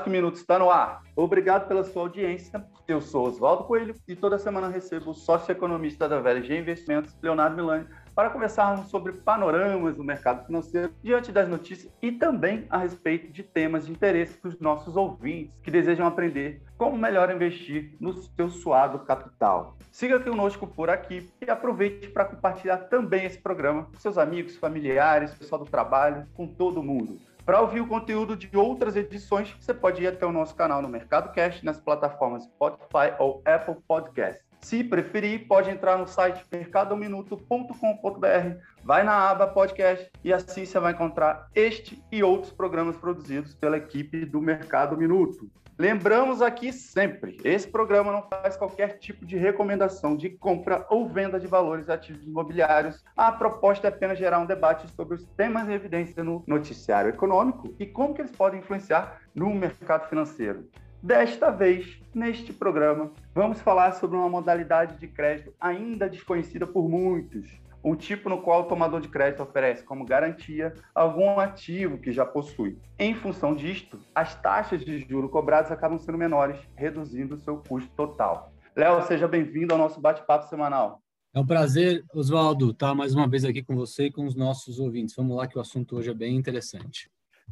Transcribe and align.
Básico 0.00 0.10
Minutos 0.10 0.40
está 0.40 0.58
no 0.58 0.70
ar. 0.70 1.02
Obrigado 1.14 1.68
pela 1.68 1.84
sua 1.84 2.02
audiência. 2.02 2.64
Eu 2.88 3.02
sou 3.02 3.26
Oswaldo 3.26 3.64
Coelho 3.64 3.94
e 4.08 4.16
toda 4.16 4.38
semana 4.38 4.68
recebo 4.68 5.10
o 5.10 5.14
sócio-economista 5.14 6.08
da 6.08 6.20
VLG 6.20 6.58
Investimentos, 6.58 7.14
Leonardo 7.22 7.54
Milani, 7.54 7.86
para 8.14 8.30
conversarmos 8.30 8.88
sobre 8.88 9.12
panoramas 9.12 9.96
do 9.96 10.04
mercado 10.04 10.46
financeiro 10.46 10.92
diante 11.02 11.30
das 11.30 11.48
notícias 11.48 11.92
e 12.00 12.12
também 12.12 12.66
a 12.70 12.78
respeito 12.78 13.30
de 13.30 13.42
temas 13.42 13.86
de 13.86 13.92
interesse 13.92 14.38
para 14.38 14.48
os 14.48 14.58
nossos 14.58 14.96
ouvintes 14.96 15.52
que 15.62 15.70
desejam 15.70 16.06
aprender 16.06 16.62
como 16.78 16.96
melhor 16.96 17.30
investir 17.30 17.94
no 18.00 18.14
seu 18.14 18.48
suado 18.48 19.00
capital. 19.00 19.76
Siga 19.92 20.18
conosco 20.18 20.66
por 20.66 20.88
aqui 20.88 21.30
e 21.46 21.50
aproveite 21.50 22.08
para 22.08 22.24
compartilhar 22.24 22.78
também 22.88 23.26
esse 23.26 23.38
programa 23.38 23.84
com 23.84 23.98
seus 23.98 24.16
amigos, 24.16 24.56
familiares, 24.56 25.34
pessoal 25.34 25.62
do 25.62 25.70
trabalho, 25.70 26.26
com 26.34 26.46
todo 26.46 26.82
mundo. 26.82 27.20
Para 27.50 27.62
ouvir 27.62 27.80
o 27.80 27.86
conteúdo 27.88 28.36
de 28.36 28.48
outras 28.56 28.94
edições, 28.94 29.52
você 29.58 29.74
pode 29.74 30.00
ir 30.00 30.06
até 30.06 30.24
o 30.24 30.30
nosso 30.30 30.54
canal 30.54 30.80
no 30.80 30.88
Mercado 30.88 31.32
Cash, 31.32 31.64
nas 31.64 31.80
plataformas 31.80 32.44
Spotify 32.44 33.12
ou 33.18 33.42
Apple 33.44 33.74
Podcast. 33.88 34.40
Se 34.60 34.84
preferir, 34.84 35.48
pode 35.48 35.68
entrar 35.68 35.98
no 35.98 36.06
site 36.06 36.46
mercadominuto.com.br, 36.52 38.56
vai 38.84 39.02
na 39.02 39.30
aba 39.30 39.48
podcast 39.48 40.08
e 40.22 40.32
assim 40.32 40.64
você 40.64 40.78
vai 40.78 40.92
encontrar 40.92 41.48
este 41.52 42.00
e 42.12 42.22
outros 42.22 42.52
programas 42.52 42.96
produzidos 42.96 43.52
pela 43.52 43.78
equipe 43.78 44.24
do 44.24 44.40
Mercado 44.40 44.96
Minuto. 44.96 45.50
Lembramos 45.80 46.42
aqui 46.42 46.74
sempre, 46.74 47.38
esse 47.42 47.66
programa 47.66 48.12
não 48.12 48.22
faz 48.28 48.54
qualquer 48.54 48.98
tipo 48.98 49.24
de 49.24 49.38
recomendação 49.38 50.14
de 50.14 50.28
compra 50.28 50.84
ou 50.90 51.08
venda 51.08 51.40
de 51.40 51.46
valores 51.46 51.88
ativos 51.88 52.22
imobiliários. 52.22 53.02
A 53.16 53.32
proposta 53.32 53.86
é 53.86 53.88
apenas 53.88 54.18
gerar 54.18 54.40
um 54.40 54.44
debate 54.44 54.86
sobre 54.90 55.14
os 55.14 55.24
temas 55.38 55.66
em 55.66 55.72
evidência 55.72 56.22
no 56.22 56.44
noticiário 56.46 57.08
econômico 57.08 57.74
e 57.78 57.86
como 57.86 58.12
que 58.12 58.20
eles 58.20 58.30
podem 58.30 58.60
influenciar 58.60 59.22
no 59.34 59.54
mercado 59.54 60.06
financeiro. 60.06 60.68
Desta 61.02 61.50
vez, 61.50 61.98
neste 62.14 62.52
programa, 62.52 63.10
vamos 63.34 63.58
falar 63.62 63.92
sobre 63.92 64.18
uma 64.18 64.28
modalidade 64.28 64.98
de 64.98 65.08
crédito 65.08 65.54
ainda 65.58 66.10
desconhecida 66.10 66.66
por 66.66 66.90
muitos, 66.90 67.58
um 67.82 67.94
tipo 67.94 68.28
no 68.28 68.42
qual 68.42 68.62
o 68.62 68.64
tomador 68.64 69.00
de 69.00 69.08
crédito 69.08 69.42
oferece 69.42 69.82
como 69.82 70.04
garantia 70.04 70.74
algum 70.94 71.40
ativo 71.40 71.98
que 71.98 72.12
já 72.12 72.24
possui. 72.24 72.78
Em 72.98 73.14
função 73.14 73.54
disto, 73.54 74.00
as 74.14 74.34
taxas 74.40 74.84
de 74.84 74.98
juros 75.00 75.30
cobradas 75.30 75.72
acabam 75.72 75.98
sendo 75.98 76.18
menores, 76.18 76.58
reduzindo 76.74 77.34
o 77.34 77.38
seu 77.38 77.58
custo 77.58 77.90
total. 77.96 78.52
Léo, 78.76 79.02
seja 79.06 79.26
bem-vindo 79.26 79.72
ao 79.72 79.78
nosso 79.78 80.00
bate-papo 80.00 80.48
semanal. 80.48 81.00
É 81.32 81.40
um 81.40 81.46
prazer, 81.46 82.04
Oswaldo, 82.14 82.70
estar 82.70 82.94
mais 82.94 83.14
uma 83.14 83.28
vez 83.28 83.44
aqui 83.44 83.62
com 83.62 83.76
você 83.76 84.06
e 84.06 84.12
com 84.12 84.26
os 84.26 84.34
nossos 84.34 84.80
ouvintes. 84.80 85.14
Vamos 85.14 85.36
lá 85.36 85.46
que 85.46 85.56
o 85.56 85.60
assunto 85.60 85.96
hoje 85.96 86.10
é 86.10 86.14
bem 86.14 86.36
interessante. 86.36 87.10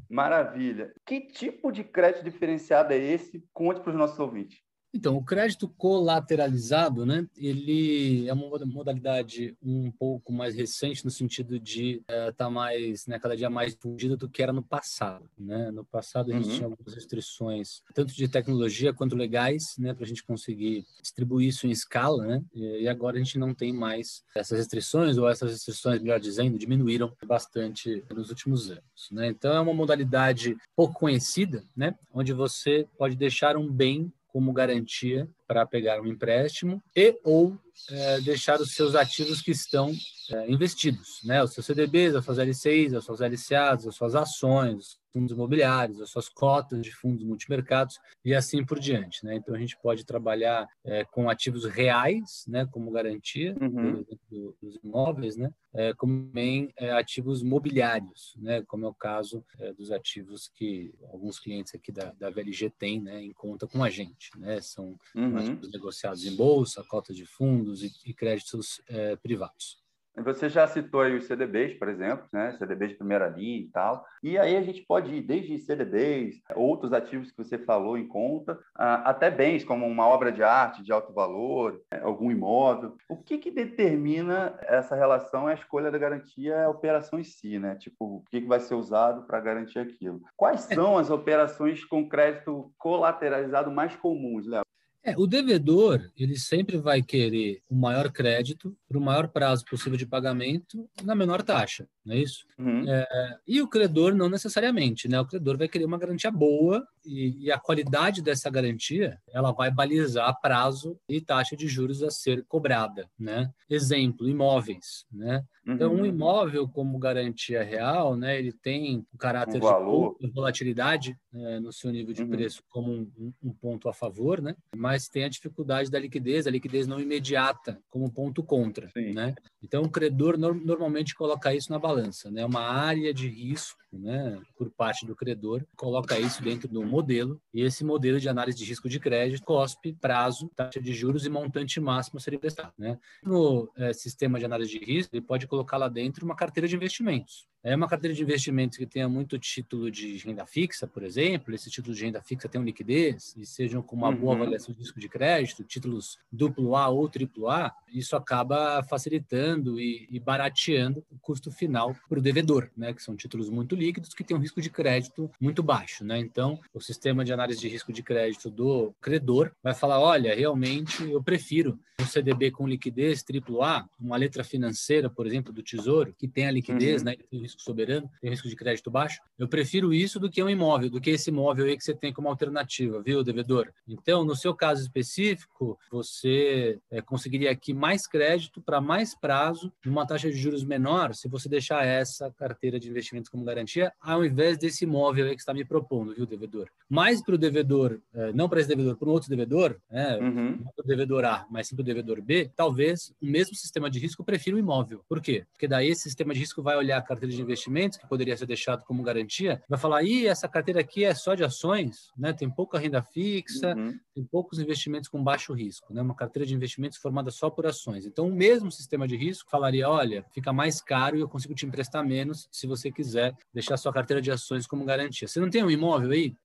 Maravilha. 0.09 0.93
Que 1.07 1.21
tipo 1.21 1.71
de 1.71 1.85
crédito 1.85 2.25
diferenciado 2.25 2.93
é 2.93 2.99
esse? 2.99 3.45
Conte 3.53 3.81
para 3.81 3.91
os 3.91 3.97
nossos 3.97 4.19
ouvintes. 4.19 4.61
Então, 4.99 5.17
o 5.17 5.23
crédito 5.23 5.69
colateralizado, 5.69 7.07
né, 7.07 7.25
ele 7.37 8.29
é 8.29 8.33
uma 8.33 8.59
modalidade 8.67 9.57
um 9.63 9.93
pouco 9.93 10.33
mais 10.33 10.57
recente 10.57 11.05
no 11.05 11.11
sentido 11.11 11.57
de 11.61 11.99
estar 11.99 12.15
é, 12.15 12.33
tá 12.33 12.51
mais, 12.51 13.07
né, 13.07 13.17
cada 13.17 13.37
dia 13.37 13.49
mais 13.49 13.77
difundida 13.77 14.17
do 14.17 14.29
que 14.29 14.43
era 14.43 14.53
no 14.53 14.61
passado, 14.61 15.31
né? 15.39 15.71
No 15.71 15.85
passado 15.85 16.33
a 16.33 16.35
gente 16.35 16.49
uhum. 16.49 16.55
tinha 16.57 16.67
algumas 16.67 16.93
restrições, 16.93 17.81
tanto 17.95 18.13
de 18.13 18.27
tecnologia 18.27 18.93
quanto 18.93 19.15
legais, 19.15 19.77
né, 19.79 19.95
para 19.95 20.03
a 20.03 20.09
gente 20.09 20.25
conseguir 20.25 20.85
distribuir 21.01 21.47
isso 21.47 21.69
em 21.69 21.71
escala, 21.71 22.27
né? 22.27 22.43
E 22.53 22.89
agora 22.89 23.19
a 23.19 23.23
gente 23.23 23.39
não 23.39 23.55
tem 23.55 23.73
mais 23.73 24.25
essas 24.35 24.59
restrições 24.59 25.17
ou 25.17 25.29
essas 25.29 25.53
restrições, 25.53 26.03
melhor 26.03 26.19
dizendo, 26.19 26.59
diminuíram 26.59 27.13
bastante 27.25 28.03
nos 28.11 28.31
últimos 28.31 28.69
anos, 28.69 29.09
né? 29.13 29.29
Então 29.29 29.55
é 29.55 29.61
uma 29.61 29.73
modalidade 29.73 30.57
pouco 30.75 30.99
conhecida, 30.99 31.63
né, 31.77 31.95
onde 32.13 32.33
você 32.33 32.85
pode 32.99 33.15
deixar 33.15 33.57
um 33.57 33.71
bem 33.71 34.13
como 34.39 34.53
garantia 34.53 35.29
para 35.49 35.67
pegar 35.67 36.01
um 36.01 36.07
empréstimo 36.07 36.81
e 36.95 37.19
ou 37.25 37.59
é, 37.91 38.21
deixar 38.21 38.61
os 38.61 38.71
seus 38.73 38.95
ativos 38.95 39.43
que 39.43 39.51
estão 39.51 39.93
é, 40.31 40.49
investidos, 40.49 41.19
né? 41.25 41.43
Os 41.43 41.55
seus 41.55 41.67
CDBs, 41.67 42.15
as 42.15 42.25
suas 42.25 42.39
LCIs, 42.39 42.95
as 42.95 43.05
suas 43.05 43.21
LCAs, 43.21 43.85
as 43.85 43.97
suas 43.97 44.15
ações, 44.15 44.97
fundos 45.13 45.33
imobiliários, 45.33 46.01
as 46.01 46.11
suas 46.11 46.29
cotas 46.29 46.83
de 46.83 46.93
fundos 46.93 47.25
multimercados 47.25 47.99
e 48.25 48.35
assim 48.35 48.65
por 48.65 48.79
diante, 48.79 49.25
né? 49.25 49.37
Então 49.37 49.55
a 49.55 49.59
gente 49.59 49.77
pode 49.83 50.05
trabalhar 50.05 50.67
é, 50.85 51.05
com 51.05 51.29
ativos 51.29 51.65
reais, 51.65 52.45
né, 52.47 52.67
como 52.71 52.91
garantia 52.91 53.57
uhum. 53.61 54.05
do, 54.31 54.57
dos 54.61 54.77
imóveis, 54.83 55.37
né? 55.37 55.51
É, 55.75 55.93
como 55.95 56.29
também 56.39 56.73
é, 56.77 56.91
ativos 56.93 57.43
mobiliários, 57.43 58.35
né? 58.39 58.63
Como 58.67 58.85
é 58.87 58.89
o 58.89 58.95
caso 58.95 59.45
é, 59.59 59.73
dos 59.73 59.91
ativos 59.91 60.49
que 60.55 60.95
alguns 61.13 61.39
clientes 61.39 61.75
aqui 61.75 61.91
da, 61.91 62.13
da 62.13 62.31
VLG 62.31 62.71
têm, 62.71 63.01
né, 63.01 63.23
em 63.23 63.33
conta 63.33 63.67
com 63.67 63.83
a 63.83 63.91
gente, 63.91 64.31
né? 64.39 64.61
São 64.61 64.97
uhum. 65.15 65.37
ativos 65.37 65.71
negociados 65.71 66.25
em 66.25 66.35
bolsa, 66.37 66.85
cotas 66.89 67.17
de 67.17 67.27
fundos 67.27 67.83
e, 67.83 67.91
e 68.07 68.15
créditos 68.15 68.81
é, 68.89 69.17
privados. 69.17 69.79
Você 70.25 70.49
já 70.49 70.67
citou 70.67 71.01
aí 71.01 71.17
os 71.17 71.27
CDBs, 71.27 71.75
por 71.75 71.89
exemplo, 71.89 72.27
né? 72.33 72.53
CDBs 72.53 72.91
de 72.91 72.97
primeira 72.97 73.29
linha 73.29 73.59
e 73.61 73.69
tal. 73.69 74.05
E 74.23 74.39
aí 74.39 74.57
a 74.57 74.63
gente 74.63 74.83
pode 74.83 75.15
ir 75.15 75.23
desde 75.23 75.59
CDBs, 75.59 76.41
outros 76.55 76.93
ativos 76.93 77.31
que 77.31 77.39
você 77.39 77.59
falou 77.59 77.97
em 77.97 78.07
conta, 78.07 78.59
até 78.75 79.31
bens 79.31 79.65
como 79.65 79.87
uma 79.87 80.07
obra 80.07 80.33
de 80.33 80.43
arte 80.43 80.83
de 80.83 80.93
alto 80.93 81.13
valor, 81.13 81.81
né? 81.91 82.01
algum 82.03 82.31
imóvel. 82.31 82.97
O 83.09 83.17
que, 83.17 83.39
que 83.39 83.51
determina 83.51 84.59
essa 84.63 84.95
relação, 84.95 85.47
a 85.47 85.55
escolha 85.55 85.91
da 85.91 85.99
garantia, 85.99 86.65
a 86.65 86.71
operação 86.71 87.19
em 87.19 87.25
si, 87.25 87.59
né? 87.59 87.77
Tipo, 87.77 88.17
o 88.17 88.25
que, 88.31 88.41
que 88.41 88.49
vai 88.49 88.61
ser 88.61 88.75
usado 88.75 89.23
para 89.23 89.41
garantir 89.41 89.79
aquilo? 89.79 90.21
Quais 90.37 90.71
é. 90.71 90.75
são 90.75 90.99
as 90.99 91.11
operações 91.11 91.85
com 91.85 92.09
crédito 92.09 92.73
colateralizado 92.79 93.71
mais 93.71 93.95
comuns, 93.97 94.47
Léo? 94.47 94.68
É, 95.09 95.15
o 95.17 95.27
devedor, 95.27 96.11
ele 96.17 96.37
sempre 96.37 96.77
vai 96.77 97.03
querer 97.03 97.63
o 97.69 97.75
maior 97.75 98.13
crédito 98.13 98.77
para 98.87 98.99
o 98.99 99.01
maior 99.01 99.29
prazo 99.29 99.65
possível 99.65 99.97
de 99.97 100.05
pagamento 100.05 100.87
na 101.03 101.15
menor 101.15 101.43
taxa, 101.43 101.89
não 102.09 102.15
é 102.15 102.19
isso? 102.19 102.47
Uhum. 102.59 102.89
É, 102.89 103.37
e 103.47 103.61
o 103.61 103.69
credor 103.69 104.15
não 104.15 104.31
necessariamente, 104.31 105.07
né? 105.07 105.21
O 105.21 105.27
credor 105.27 105.59
vai 105.59 105.69
querer 105.69 105.85
uma 105.85 105.99
garantia 105.99 106.31
boa 106.31 106.87
e, 107.05 107.45
e, 107.45 107.53
a 107.53 107.59
qualidade 107.59 108.23
dessa 108.23 108.51
garantia, 108.51 109.19
ela 109.31 109.53
vai 109.53 109.71
balizar 109.71 110.39
prazo 110.41 110.99
e 111.09 111.21
taxa 111.21 111.57
de 111.57 111.69
juros 111.69 112.03
a 112.03 112.11
ser 112.11 112.45
cobrada, 112.47 113.09
né? 113.19 113.51
Exemplo, 113.69 114.29
imóveis, 114.29 115.05
né? 115.13 115.45
Então, 115.67 115.93
um 115.93 115.99
uhum. 115.99 116.07
imóvel 116.07 116.67
como 116.67 116.99
garantia 116.99 117.63
real, 117.63 118.17
né, 118.17 118.39
ele 118.39 118.53
tem 118.53 119.07
um 119.13 119.19
caráter 119.19 119.63
um 119.63 120.15
de 120.19 120.31
volatilidade 120.31 121.15
né, 121.31 121.61
no 121.61 121.71
seu 121.73 121.91
nível 121.91 122.15
de 122.15 122.23
uhum. 122.23 122.31
preço 122.31 122.63
como 122.71 122.91
um, 122.91 123.33
um, 123.43 123.53
ponto 123.53 123.87
a 123.87 123.93
favor, 123.93 124.41
né? 124.41 124.57
Mas 124.75 125.09
tem 125.09 125.25
a 125.25 125.29
dificuldade 125.29 125.91
da 125.91 125.99
liquidez, 125.99 126.47
a 126.47 126.51
liquidez 126.51 126.87
não 126.87 126.99
imediata 126.99 127.79
como 127.91 128.11
ponto 128.11 128.43
contra, 128.43 128.89
Sim. 128.91 129.13
né? 129.13 129.35
Então, 129.63 129.83
o 129.83 129.91
credor 129.91 130.39
no, 130.39 130.55
normalmente 130.55 131.15
coloca 131.15 131.55
isso 131.55 131.71
na 131.71 131.79
balança, 131.79 131.98
né? 132.31 132.45
Uma 132.45 132.61
área 132.61 133.13
de 133.13 133.29
risco, 133.29 133.79
né, 133.93 134.41
por 134.57 134.71
parte 134.71 135.07
do 135.07 135.17
credor, 135.17 135.65
coloca 135.77 136.19
isso 136.19 136.43
dentro 136.43 136.69
do 136.69 136.85
modelo 136.85 137.41
e 137.53 137.63
esse 137.63 137.85
modelo 137.85 138.21
de 138.21 138.29
análise 138.29 138.59
de 138.59 138.65
risco 138.65 138.89
de 138.89 139.01
crédito 139.01 139.45
cospe 139.45 139.93
prazo, 139.95 140.51
taxa 140.55 140.81
de 140.81 140.93
juros 140.93 141.25
e 141.25 141.31
montante 141.31 141.81
máximo 141.81 142.19
a 142.19 142.21
ser 142.21 142.35
emprestado, 142.35 142.73
né? 142.79 142.99
No 143.23 143.71
é, 143.77 143.93
sistema 143.93 144.39
de 144.39 144.45
análise 144.45 144.71
de 144.71 144.85
risco, 144.85 145.15
ele 145.15 145.25
pode 145.25 145.47
colocar 145.47 145.77
lá 145.77 145.89
dentro 145.89 146.25
uma 146.25 146.37
carteira 146.37 146.69
de 146.69 146.77
investimentos. 146.77 147.49
É 147.63 147.75
uma 147.75 147.89
carteira 147.89 148.15
de 148.15 148.23
investimentos 148.23 148.79
que 148.79 148.87
tenha 148.87 149.09
muito 149.09 149.39
título 149.39 149.91
de 149.91 150.17
renda 150.19 150.47
fixa, 150.47 150.87
por 150.87 151.03
exemplo, 151.03 151.53
esse 151.55 151.69
título 151.69 151.95
de 151.95 152.05
renda 152.05 152.23
fixa 152.23 152.49
tenham 152.49 152.65
liquidez 152.65 153.35
e 153.37 153.45
sejam 153.45 153.83
com 153.83 153.97
uma 153.97 154.09
uhum. 154.11 154.17
boa 154.17 154.35
avaliação 154.37 154.73
de 154.73 154.81
risco 154.81 155.01
de 155.01 155.09
crédito, 155.09 155.65
títulos 155.65 156.19
duplo 156.31 156.77
A 156.77 156.89
ou 156.89 157.09
triplo 157.09 157.49
A, 157.49 157.75
isso 157.93 158.15
acaba 158.15 158.83
facilitando 158.85 159.81
e, 159.81 160.07
e 160.11 160.21
barateando 160.21 161.05
o 161.11 161.19
custo 161.19 161.51
final 161.51 161.97
para 162.09 162.19
o 162.19 162.23
devedor, 162.23 162.71
né? 162.77 162.93
Que 162.93 163.03
são 163.03 163.17
títulos 163.17 163.51
muito 163.51 163.75
líquidos 163.79 164.15
que 164.15 164.25
têm 164.25 164.37
um 164.37 164.41
risco 164.41 164.61
de 164.61 164.71
crédito 164.71 165.31
muito 165.41 165.63
baixo, 165.63 166.05
né? 166.05 166.19
Então, 166.19 166.61
o 166.75 166.81
sistema 166.81 167.25
de 167.25 167.33
análise 167.33 167.61
de 167.61 167.69
risco 167.69 167.93
de 167.93 168.03
crédito 168.03 168.51
do 168.51 168.95
credor 169.01 169.53
vai 169.63 169.75
falar, 169.75 170.01
olha, 170.01 170.35
realmente 170.35 171.03
eu 171.11 171.23
prefiro 171.23 171.79
um 172.01 172.07
CDB 172.07 172.51
com 172.51 172.67
liquidez 172.67 173.23
triplo 173.23 173.63
A, 173.63 173.89
uma 174.01 174.17
letra 174.17 174.45
financeira, 174.45 175.11
por 175.11 175.27
exemplo, 175.27 175.53
do 175.53 175.63
Tesouro, 175.63 176.15
que 176.17 176.29
tem 176.29 176.47
a 176.47 176.51
liquidez, 176.51 177.03
uhum. 177.03 177.07
né? 177.07 177.17
risco 177.33 177.61
soberano, 177.61 178.09
tem 178.21 178.31
risco 178.31 178.49
de 178.49 178.55
crédito 178.55 178.91
baixo. 178.91 179.21
Eu 179.37 179.49
prefiro 179.49 179.93
isso 179.93 180.21
do 180.21 180.31
que 180.31 180.43
um 180.43 180.49
imóvel, 180.49 180.91
do 180.91 181.01
que 181.01 181.11
esse 181.11 181.31
imóvel 181.31 181.67
aí 181.67 181.77
que 181.77 181.83
você 181.83 181.95
tem 181.95 182.13
como 182.13 182.29
alternativa, 182.29 183.03
viu, 183.03 183.25
devedor? 183.25 183.73
Então, 183.87 184.25
no 184.25 184.37
seu 184.37 184.55
caso 184.55 184.81
específico, 184.83 185.79
você 185.91 186.79
é, 186.91 187.03
conseguiria 187.03 187.51
aqui 187.51 187.75
mais 187.75 188.07
crédito 188.07 188.61
para 188.61 188.81
mais 188.81 189.15
prazo, 189.15 189.73
numa 189.85 190.07
taxa 190.07 190.31
de 190.31 190.37
juros 190.37 190.65
menor, 190.65 191.15
se 191.15 191.29
você 191.29 191.49
deixar 191.49 191.85
essa 191.85 192.31
carteira 192.31 192.79
de 192.79 192.89
investimentos 192.89 193.29
como 193.29 193.45
garantia. 193.45 193.68
Garantia, 193.69 193.93
ao 194.01 194.25
invés 194.25 194.57
desse 194.57 194.85
imóvel 194.85 195.27
aí 195.27 195.35
que 195.35 195.41
está 195.41 195.53
me 195.53 195.65
propondo, 195.65 196.15
viu, 196.15 196.27
devedor? 196.27 196.69
Mais 196.89 197.23
para 197.23 197.35
o 197.35 197.39
devedor, 197.39 198.01
é, 198.15 198.33
não 198.33 198.49
para 198.49 198.61
esse 198.61 198.69
devedor, 198.69 198.97
para 198.97 199.09
um 199.09 199.13
outro 199.13 199.29
devedor, 199.29 199.77
né, 199.91 200.17
uhum. 200.19 200.51
não 200.65 200.73
para 200.73 200.85
o 200.85 200.87
devedor 200.87 201.25
A, 201.25 201.47
mas 201.51 201.69
sim 201.69 201.77
para 201.77 201.83
o 201.83 201.85
devedor 201.85 202.23
B, 202.23 202.51
talvez 202.57 203.13
o 203.21 203.27
mesmo 203.27 203.55
sistema 203.55 203.91
de 203.91 203.99
risco 203.99 204.25
prefira 204.25 204.57
o 204.57 204.59
imóvel. 204.59 205.05
Por 205.09 205.21
quê? 205.21 205.45
Porque 205.53 205.69
daí 205.69 205.89
esse 205.89 206.03
sistema 206.03 206.33
de 206.33 206.41
risco 206.41 206.63
vai 206.63 206.77
olhar 206.77 206.97
a 206.97 207.03
carteira 207.03 207.35
de 207.35 207.43
investimentos, 207.43 207.99
que 207.99 208.09
poderia 208.09 208.37
ser 208.37 208.47
deixado 208.47 208.85
como 208.85 209.03
garantia, 209.03 209.63
vai 209.69 209.79
falar, 209.79 210.03
ih, 210.03 210.27
essa 210.27 210.49
carteira 210.49 210.81
aqui 210.81 211.05
é 211.05 211.15
só 211.15 211.35
de 211.35 211.45
ações, 211.45 212.11
né, 212.17 212.33
tem 212.33 212.49
pouca 212.49 212.79
renda 212.79 213.03
fixa, 213.03 213.75
uhum. 213.77 213.99
tem 214.15 214.25
poucos 214.25 214.59
investimentos 214.59 215.09
com 215.09 215.23
baixo 215.23 215.53
risco, 215.53 215.93
né, 215.93 216.01
uma 216.01 216.15
carteira 216.15 216.47
de 216.47 216.55
investimentos 216.55 216.99
formada 216.99 217.31
só 217.31 217.51
por 217.51 217.67
ações. 217.67 218.07
Então, 218.07 218.29
o 218.29 218.33
mesmo 218.33 218.71
sistema 218.73 219.07
de 219.07 219.17
risco 219.17 219.51
falaria, 219.51 219.89
olha, 219.89 220.25
fica 220.33 220.53
mais 220.53 220.81
caro 220.81 221.17
e 221.17 221.21
eu 221.21 221.29
consigo 221.29 221.55
te 221.55 221.67
emprestar 221.67 222.05
menos 222.05 222.49
se 222.51 222.67
você 222.67 222.91
quiser 222.91 223.35
deixar 223.59 223.77
sua 223.77 223.93
carteira 223.93 224.23
de 224.23 224.31
ações 224.31 224.69
como 224.69 224.85
garantia. 224.85 225.27
Você 225.27 225.41
não 225.41 225.51
tem 225.51 225.65
um 225.65 225.71
imóvel 225.71 226.13
aí 226.13 226.37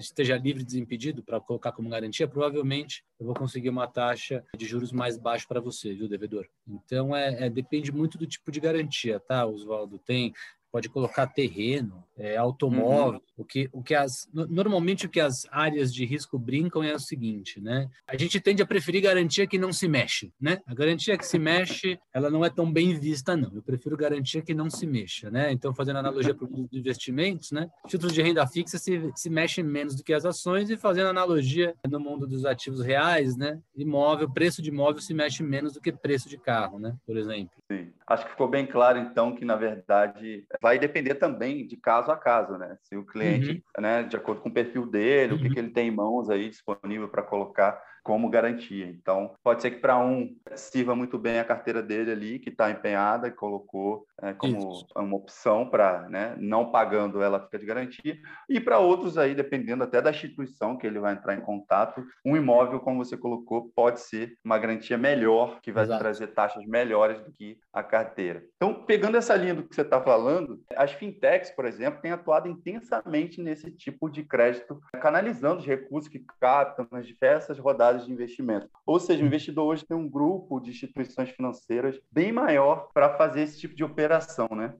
esteja 0.00 0.36
livre 0.36 0.62
e 0.62 0.66
desimpedido 0.66 1.22
para 1.22 1.40
colocar 1.40 1.72
como 1.72 1.88
garantia, 1.88 2.28
provavelmente 2.28 3.04
eu 3.18 3.26
vou 3.26 3.34
conseguir 3.34 3.68
uma 3.68 3.86
taxa 3.86 4.44
de 4.56 4.64
juros 4.64 4.92
mais 4.92 5.18
baixa 5.18 5.44
para 5.48 5.60
você, 5.60 5.92
viu, 5.92 6.08
devedor? 6.08 6.46
Então, 6.66 7.14
é, 7.14 7.46
é, 7.46 7.50
depende 7.50 7.92
muito 7.92 8.16
do 8.16 8.26
tipo 8.26 8.50
de 8.50 8.60
garantia, 8.60 9.18
tá, 9.20 9.46
Oswaldo? 9.46 9.98
Tem 9.98 10.32
pode 10.70 10.88
colocar 10.88 11.26
terreno, 11.26 12.04
é, 12.16 12.36
automóvel, 12.36 13.20
uhum. 13.20 13.20
o 13.38 13.44
que, 13.44 13.68
o 13.72 13.82
que 13.82 13.94
as, 13.94 14.28
normalmente 14.32 15.06
o 15.06 15.08
que 15.08 15.20
as 15.20 15.46
áreas 15.50 15.94
de 15.94 16.04
risco 16.04 16.38
brincam 16.38 16.82
é 16.82 16.92
o 16.94 16.98
seguinte, 16.98 17.60
né? 17.60 17.88
A 18.06 18.16
gente 18.16 18.40
tende 18.40 18.60
a 18.60 18.66
preferir 18.66 19.02
garantia 19.02 19.46
que 19.46 19.58
não 19.58 19.72
se 19.72 19.86
mexe, 19.86 20.32
né? 20.40 20.60
A 20.66 20.74
garantia 20.74 21.16
que 21.16 21.24
se 21.24 21.38
mexe, 21.38 21.98
ela 22.12 22.28
não 22.28 22.44
é 22.44 22.50
tão 22.50 22.70
bem 22.70 22.98
vista, 22.98 23.36
não. 23.36 23.54
Eu 23.54 23.62
prefiro 23.62 23.96
garantia 23.96 24.42
que 24.42 24.52
não 24.52 24.68
se 24.68 24.86
mexa, 24.86 25.30
né? 25.30 25.52
Então, 25.52 25.72
fazendo 25.72 26.00
analogia 26.00 26.34
para 26.34 26.44
os 26.44 26.72
investimentos, 26.72 27.52
né? 27.52 27.70
Títulos 27.86 28.12
de 28.12 28.20
renda 28.20 28.46
fixa 28.46 28.78
se, 28.78 29.10
se 29.14 29.30
mexem 29.30 29.62
menos 29.62 29.94
do 29.94 30.02
que 30.02 30.12
as 30.12 30.24
ações 30.24 30.70
e 30.70 30.76
fazendo 30.76 31.08
analogia 31.08 31.74
no 31.88 32.00
mundo 32.00 32.26
dos 32.26 32.44
ativos 32.44 32.80
reais, 32.80 33.36
né? 33.36 33.60
Imóvel, 33.76 34.28
preço 34.28 34.60
de 34.60 34.70
imóvel 34.70 35.00
se 35.00 35.14
mexe 35.14 35.42
menos 35.42 35.74
do 35.74 35.80
que 35.80 35.92
preço 35.92 36.28
de 36.28 36.36
carro, 36.36 36.78
né? 36.78 36.96
Por 37.06 37.16
exemplo. 37.16 37.56
Sim. 37.70 37.92
Acho 38.08 38.24
que 38.24 38.30
ficou 38.30 38.48
bem 38.48 38.66
claro, 38.66 38.98
então, 38.98 39.34
que, 39.34 39.44
na 39.44 39.54
verdade, 39.54 40.46
vai 40.62 40.78
depender 40.78 41.16
também 41.16 41.66
de 41.66 41.76
caso 41.76 42.10
a 42.10 42.16
caso, 42.16 42.56
né? 42.56 42.78
Se 42.82 42.96
o 42.96 43.04
cliente, 43.04 43.62
uhum. 43.76 43.82
né, 43.82 44.02
de 44.02 44.16
acordo 44.16 44.40
com 44.40 44.48
o 44.48 44.54
perfil 44.54 44.86
dele, 44.86 45.32
uhum. 45.32 45.38
o 45.38 45.42
que, 45.42 45.48
uhum. 45.48 45.54
que 45.54 45.60
ele 45.60 45.70
tem 45.70 45.88
em 45.88 45.94
mãos 45.94 46.30
aí 46.30 46.48
disponível 46.48 47.08
para 47.08 47.22
colocar 47.22 47.78
como 48.08 48.30
garantia. 48.30 48.86
Então, 48.86 49.34
pode 49.44 49.60
ser 49.60 49.70
que 49.70 49.80
para 49.80 49.98
um 49.98 50.34
sirva 50.54 50.96
muito 50.96 51.18
bem 51.18 51.38
a 51.38 51.44
carteira 51.44 51.82
dele 51.82 52.10
ali, 52.10 52.38
que 52.38 52.48
está 52.48 52.70
empenhada 52.70 53.28
e 53.28 53.32
colocou 53.32 54.06
é, 54.22 54.32
como 54.32 54.72
Isso. 54.72 54.86
uma 54.96 55.14
opção 55.14 55.68
para, 55.68 56.08
né, 56.08 56.34
não 56.38 56.72
pagando 56.72 57.22
ela 57.22 57.38
fica 57.38 57.58
de 57.58 57.66
garantia, 57.66 58.16
e 58.48 58.58
para 58.58 58.78
outros 58.78 59.18
aí, 59.18 59.34
dependendo 59.34 59.84
até 59.84 60.00
da 60.00 60.10
instituição 60.10 60.78
que 60.78 60.86
ele 60.86 60.98
vai 60.98 61.12
entrar 61.12 61.34
em 61.34 61.42
contato, 61.42 62.02
um 62.24 62.34
imóvel, 62.34 62.80
como 62.80 63.04
você 63.04 63.14
colocou, 63.14 63.70
pode 63.76 64.00
ser 64.00 64.38
uma 64.42 64.58
garantia 64.58 64.96
melhor, 64.96 65.60
que 65.60 65.70
vai 65.70 65.84
Exato. 65.84 66.00
trazer 66.00 66.28
taxas 66.28 66.64
melhores 66.64 67.20
do 67.20 67.30
que 67.30 67.58
a 67.70 67.82
carteira. 67.82 68.42
Então, 68.56 68.86
pegando 68.86 69.18
essa 69.18 69.36
linha 69.36 69.54
do 69.54 69.64
que 69.64 69.74
você 69.74 69.82
está 69.82 70.00
falando, 70.00 70.62
as 70.74 70.92
fintechs, 70.92 71.50
por 71.50 71.66
exemplo, 71.66 72.00
têm 72.00 72.12
atuado 72.12 72.48
intensamente 72.48 73.42
nesse 73.42 73.70
tipo 73.70 74.08
de 74.08 74.22
crédito, 74.22 74.80
canalizando 74.98 75.60
os 75.60 75.66
recursos 75.66 76.10
que 76.10 76.24
captam 76.40 76.88
nas 76.90 77.06
diversas 77.06 77.58
rodadas 77.58 77.97
de 78.06 78.12
investimento. 78.12 78.68
Ou 78.86 78.98
seja, 78.98 79.22
o 79.22 79.26
investidor 79.26 79.66
hoje 79.66 79.86
tem 79.86 79.96
um 79.96 80.08
grupo 80.08 80.60
de 80.60 80.70
instituições 80.70 81.30
financeiras 81.30 81.98
bem 82.10 82.32
maior 82.32 82.90
para 82.92 83.16
fazer 83.16 83.42
esse 83.42 83.58
tipo 83.58 83.74
de 83.74 83.84
operação, 83.84 84.48
né? 84.50 84.74